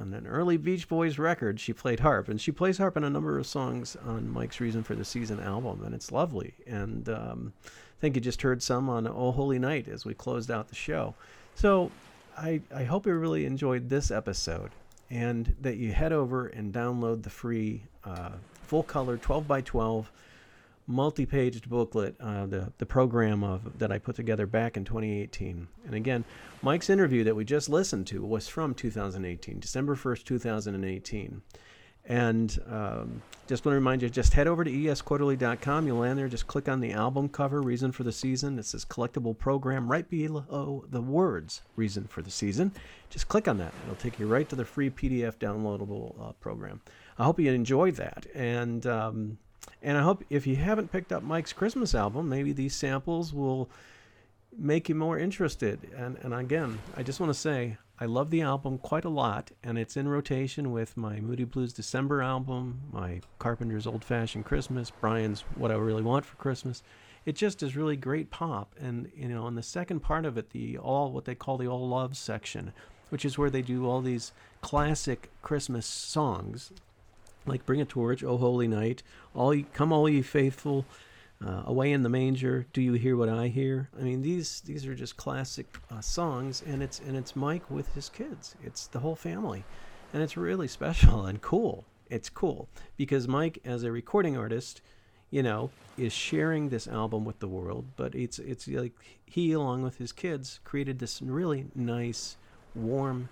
on 0.00 0.14
an 0.14 0.26
early 0.26 0.56
Beach 0.56 0.88
Boys 0.88 1.18
record. 1.18 1.60
She 1.60 1.72
played 1.72 2.00
harp, 2.00 2.28
and 2.28 2.40
she 2.40 2.52
plays 2.52 2.78
harp 2.78 2.96
in 2.96 3.04
a 3.04 3.10
number 3.10 3.38
of 3.38 3.46
songs 3.46 3.96
on 4.06 4.28
Mike's 4.28 4.60
Reason 4.60 4.82
for 4.82 4.94
the 4.94 5.04
Season 5.04 5.40
album, 5.40 5.82
and 5.84 5.94
it's 5.94 6.10
lovely. 6.10 6.54
And 6.66 7.08
um, 7.08 7.52
I 7.66 8.00
think 8.00 8.14
you 8.14 8.20
just 8.20 8.42
heard 8.42 8.62
some 8.62 8.88
on 8.88 9.06
Oh 9.06 9.30
Holy 9.32 9.58
Night 9.58 9.88
as 9.88 10.04
we 10.04 10.14
closed 10.14 10.50
out 10.50 10.68
the 10.68 10.74
show. 10.74 11.14
So 11.54 11.90
I, 12.36 12.62
I 12.74 12.84
hope 12.84 13.06
you 13.06 13.14
really 13.14 13.44
enjoyed 13.44 13.88
this 13.88 14.10
episode 14.10 14.70
and 15.10 15.54
that 15.60 15.76
you 15.76 15.92
head 15.92 16.12
over 16.12 16.46
and 16.46 16.72
download 16.72 17.22
the 17.22 17.30
free 17.30 17.82
uh, 18.04 18.30
full 18.62 18.82
color 18.82 19.18
12 19.18 19.46
by 19.46 19.60
12 19.60 20.10
multi-paged 20.90 21.68
booklet, 21.68 22.16
uh, 22.20 22.46
the 22.46 22.72
the 22.78 22.86
program 22.86 23.42
of 23.44 23.78
that 23.78 23.92
I 23.92 23.98
put 23.98 24.16
together 24.16 24.46
back 24.46 24.76
in 24.76 24.84
2018. 24.84 25.68
And 25.86 25.94
again, 25.94 26.24
Mike's 26.62 26.90
interview 26.90 27.24
that 27.24 27.34
we 27.34 27.44
just 27.44 27.68
listened 27.68 28.06
to 28.08 28.24
was 28.24 28.48
from 28.48 28.74
2018, 28.74 29.60
December 29.60 29.96
1st, 29.96 30.24
2018. 30.24 31.42
And 32.06 32.58
um, 32.68 33.22
just 33.46 33.64
want 33.64 33.74
to 33.74 33.78
remind 33.78 34.02
you, 34.02 34.08
just 34.08 34.32
head 34.32 34.48
over 34.48 34.64
to 34.64 34.70
esquarterly.com. 34.70 35.86
You'll 35.86 35.98
land 35.98 36.18
there. 36.18 36.28
Just 36.28 36.46
click 36.46 36.68
on 36.68 36.80
the 36.80 36.92
album 36.92 37.28
cover, 37.28 37.60
Reason 37.60 37.92
for 37.92 38.04
the 38.04 38.12
Season. 38.12 38.58
It 38.58 38.64
says 38.64 38.84
collectible 38.84 39.36
program 39.36 39.90
right 39.90 40.08
below 40.08 40.84
the 40.88 41.00
words 41.00 41.62
Reason 41.76 42.04
for 42.06 42.22
the 42.22 42.30
Season. 42.30 42.72
Just 43.10 43.28
click 43.28 43.46
on 43.48 43.58
that. 43.58 43.72
It'll 43.84 43.96
take 43.96 44.18
you 44.18 44.26
right 44.26 44.48
to 44.48 44.56
the 44.56 44.64
free 44.64 44.90
PDF 44.90 45.36
downloadable 45.36 46.20
uh, 46.20 46.32
program. 46.32 46.80
I 47.18 47.24
hope 47.24 47.38
you 47.38 47.52
enjoyed 47.52 47.96
that. 47.96 48.26
And 48.34 48.86
um, 48.86 49.38
and 49.82 49.96
I 49.96 50.02
hope 50.02 50.24
if 50.30 50.46
you 50.46 50.56
haven't 50.56 50.92
picked 50.92 51.12
up 51.12 51.22
Mike's 51.22 51.52
Christmas 51.52 51.94
album, 51.94 52.28
maybe 52.28 52.52
these 52.52 52.74
samples 52.74 53.32
will 53.32 53.70
make 54.56 54.88
you 54.88 54.94
more 54.94 55.18
interested. 55.18 55.78
And, 55.96 56.18
and 56.22 56.34
again, 56.34 56.78
I 56.96 57.02
just 57.02 57.20
want 57.20 57.30
to 57.30 57.38
say 57.38 57.78
I 57.98 58.06
love 58.06 58.30
the 58.30 58.42
album 58.42 58.78
quite 58.78 59.04
a 59.04 59.10
lot, 59.10 59.50
and 59.62 59.78
it's 59.78 59.96
in 59.96 60.08
rotation 60.08 60.72
with 60.72 60.96
my 60.96 61.20
Moody 61.20 61.44
Blues 61.44 61.72
December 61.72 62.22
album, 62.22 62.80
my 62.92 63.20
Carpenter's 63.38 63.86
Old 63.86 64.04
Fashioned 64.04 64.46
Christmas, 64.46 64.90
Brian's 64.90 65.42
What 65.54 65.70
I 65.70 65.74
Really 65.74 66.02
Want 66.02 66.24
for 66.24 66.36
Christmas. 66.36 66.82
It 67.26 67.36
just 67.36 67.62
is 67.62 67.76
really 67.76 67.96
great 67.96 68.30
pop. 68.30 68.74
And, 68.80 69.10
you 69.14 69.28
know, 69.28 69.46
in 69.48 69.54
the 69.54 69.62
second 69.62 70.00
part 70.00 70.24
of 70.24 70.38
it, 70.38 70.50
the 70.50 70.78
all, 70.78 71.12
what 71.12 71.26
they 71.26 71.34
call 71.34 71.58
the 71.58 71.68
All 71.68 71.86
Love 71.86 72.16
section, 72.16 72.72
which 73.10 73.26
is 73.26 73.36
where 73.36 73.50
they 73.50 73.60
do 73.60 73.86
all 73.86 74.00
these 74.00 74.32
classic 74.62 75.30
Christmas 75.42 75.84
songs 75.84 76.72
like 77.50 77.66
Bring 77.66 77.80
a 77.80 77.84
Torch, 77.84 78.22
Oh 78.22 78.38
Holy 78.38 78.68
Night, 78.68 79.02
All 79.34 79.52
ye, 79.52 79.66
Come 79.74 79.92
All 79.92 80.08
Ye 80.08 80.22
Faithful, 80.22 80.86
uh, 81.44 81.62
Away 81.66 81.92
in 81.92 82.02
the 82.02 82.08
Manger, 82.08 82.66
Do 82.72 82.80
You 82.80 82.92
Hear 82.92 83.16
What 83.16 83.28
I 83.28 83.48
Hear? 83.48 83.88
I 83.98 84.02
mean, 84.02 84.22
these 84.22 84.60
these 84.60 84.86
are 84.86 84.94
just 84.94 85.16
classic 85.16 85.66
uh, 85.90 86.00
songs, 86.00 86.62
and 86.66 86.82
it's 86.82 87.00
and 87.00 87.16
it's 87.16 87.34
Mike 87.34 87.68
with 87.70 87.92
his 87.94 88.08
kids. 88.08 88.54
It's 88.62 88.86
the 88.86 89.00
whole 89.00 89.16
family, 89.16 89.64
and 90.12 90.22
it's 90.22 90.36
really 90.36 90.68
special 90.78 91.26
and 91.26 91.42
cool. 91.42 91.84
It's 92.08 92.28
cool 92.28 92.68
because 92.96 93.28
Mike, 93.28 93.58
as 93.64 93.84
a 93.84 93.92
recording 93.92 94.36
artist, 94.36 94.80
you 95.30 95.42
know, 95.42 95.70
is 95.96 96.12
sharing 96.12 96.68
this 96.68 96.88
album 96.88 97.24
with 97.24 97.38
the 97.40 97.48
world. 97.48 97.84
But 97.96 98.14
it's 98.14 98.38
it's 98.38 98.68
like 98.68 98.92
he, 99.26 99.52
along 99.52 99.82
with 99.82 99.98
his 99.98 100.12
kids, 100.12 100.60
created 100.64 100.98
this 100.98 101.20
really 101.20 101.66
nice, 101.74 102.36
warm 102.74 103.28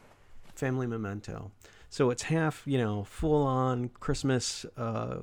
family 0.54 0.86
memento. 0.86 1.50
So 1.90 2.10
it's 2.10 2.24
half, 2.24 2.62
you 2.66 2.78
know, 2.78 3.04
full 3.04 3.46
on 3.46 3.90
Christmas 4.00 4.66
uh, 4.76 5.18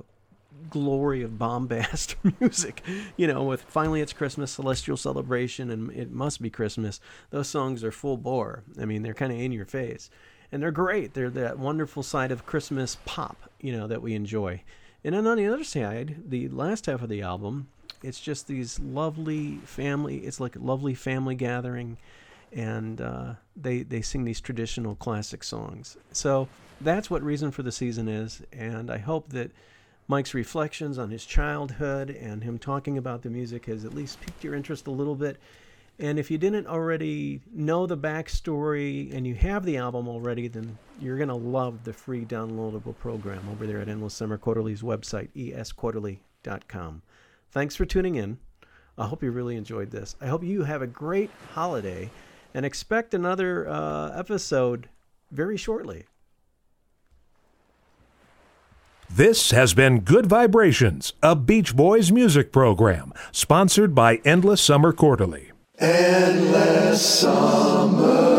glory 0.70 1.22
of 1.22 1.38
bombast 1.38 2.16
music, 2.40 2.82
you 3.16 3.26
know, 3.26 3.44
with 3.44 3.62
finally 3.62 4.00
it's 4.00 4.12
Christmas, 4.12 4.50
celestial 4.50 4.96
celebration, 4.96 5.70
and 5.70 5.92
it 5.92 6.10
must 6.10 6.42
be 6.42 6.50
Christmas. 6.50 7.00
Those 7.30 7.48
songs 7.48 7.84
are 7.84 7.92
full 7.92 8.16
bore. 8.16 8.64
I 8.80 8.84
mean, 8.84 9.02
they're 9.02 9.14
kind 9.14 9.32
of 9.32 9.38
in 9.38 9.52
your 9.52 9.64
face. 9.64 10.10
And 10.52 10.62
they're 10.62 10.70
great. 10.70 11.14
They're 11.14 11.30
that 11.30 11.58
wonderful 11.58 12.02
side 12.02 12.30
of 12.30 12.46
Christmas 12.46 12.98
pop, 13.04 13.50
you 13.60 13.72
know, 13.72 13.86
that 13.86 14.02
we 14.02 14.14
enjoy. 14.14 14.62
And 15.04 15.14
then 15.14 15.26
on 15.26 15.36
the 15.36 15.46
other 15.46 15.64
side, 15.64 16.16
the 16.28 16.48
last 16.48 16.86
half 16.86 17.02
of 17.02 17.08
the 17.08 17.22
album, 17.22 17.68
it's 18.02 18.20
just 18.20 18.46
these 18.46 18.78
lovely 18.78 19.56
family. 19.64 20.18
It's 20.18 20.40
like 20.40 20.56
a 20.56 20.60
lovely 20.60 20.94
family 20.94 21.34
gathering, 21.34 21.96
and 22.52 23.00
uh, 23.00 23.34
they 23.56 23.82
they 23.82 24.02
sing 24.02 24.24
these 24.24 24.40
traditional 24.40 24.94
classic 24.96 25.44
songs. 25.44 25.96
So 26.12 26.48
that's 26.80 27.10
what 27.10 27.22
reason 27.22 27.50
for 27.50 27.62
the 27.62 27.72
season 27.72 28.08
is, 28.08 28.42
and 28.52 28.90
I 28.90 28.98
hope 28.98 29.30
that 29.30 29.50
Mike's 30.08 30.34
reflections 30.34 30.98
on 30.98 31.10
his 31.10 31.24
childhood 31.24 32.10
and 32.10 32.44
him 32.44 32.58
talking 32.58 32.98
about 32.98 33.22
the 33.22 33.30
music 33.30 33.66
has 33.66 33.84
at 33.84 33.94
least 33.94 34.20
piqued 34.20 34.44
your 34.44 34.54
interest 34.54 34.86
a 34.86 34.90
little 34.92 35.16
bit. 35.16 35.38
And 35.98 36.18
if 36.18 36.30
you 36.30 36.36
didn't 36.36 36.66
already 36.66 37.40
know 37.52 37.86
the 37.86 37.96
backstory 37.96 39.14
and 39.14 39.26
you 39.26 39.34
have 39.34 39.64
the 39.64 39.78
album 39.78 40.08
already, 40.08 40.46
then 40.46 40.76
you're 41.00 41.16
going 41.16 41.28
to 41.28 41.34
love 41.34 41.84
the 41.84 41.92
free 41.92 42.24
downloadable 42.24 42.96
program 42.98 43.42
over 43.50 43.66
there 43.66 43.80
at 43.80 43.88
Endless 43.88 44.12
Summer 44.12 44.36
Quarterly's 44.36 44.82
website, 44.82 45.30
esquarterly.com. 45.34 47.02
Thanks 47.50 47.74
for 47.74 47.86
tuning 47.86 48.16
in. 48.16 48.38
I 48.98 49.06
hope 49.06 49.22
you 49.22 49.30
really 49.30 49.56
enjoyed 49.56 49.90
this. 49.90 50.16
I 50.20 50.26
hope 50.26 50.44
you 50.44 50.64
have 50.64 50.82
a 50.82 50.86
great 50.86 51.30
holiday 51.54 52.10
and 52.56 52.64
expect 52.64 53.12
another 53.12 53.68
uh, 53.68 54.18
episode 54.18 54.88
very 55.30 55.58
shortly. 55.58 56.06
This 59.10 59.50
has 59.50 59.74
been 59.74 60.00
Good 60.00 60.24
Vibrations, 60.24 61.12
a 61.22 61.36
Beach 61.36 61.76
Boys 61.76 62.10
music 62.10 62.52
program, 62.52 63.12
sponsored 63.30 63.94
by 63.94 64.16
Endless 64.24 64.62
Summer 64.62 64.94
Quarterly. 64.94 65.52
Endless 65.78 67.20
summer. 67.20 68.35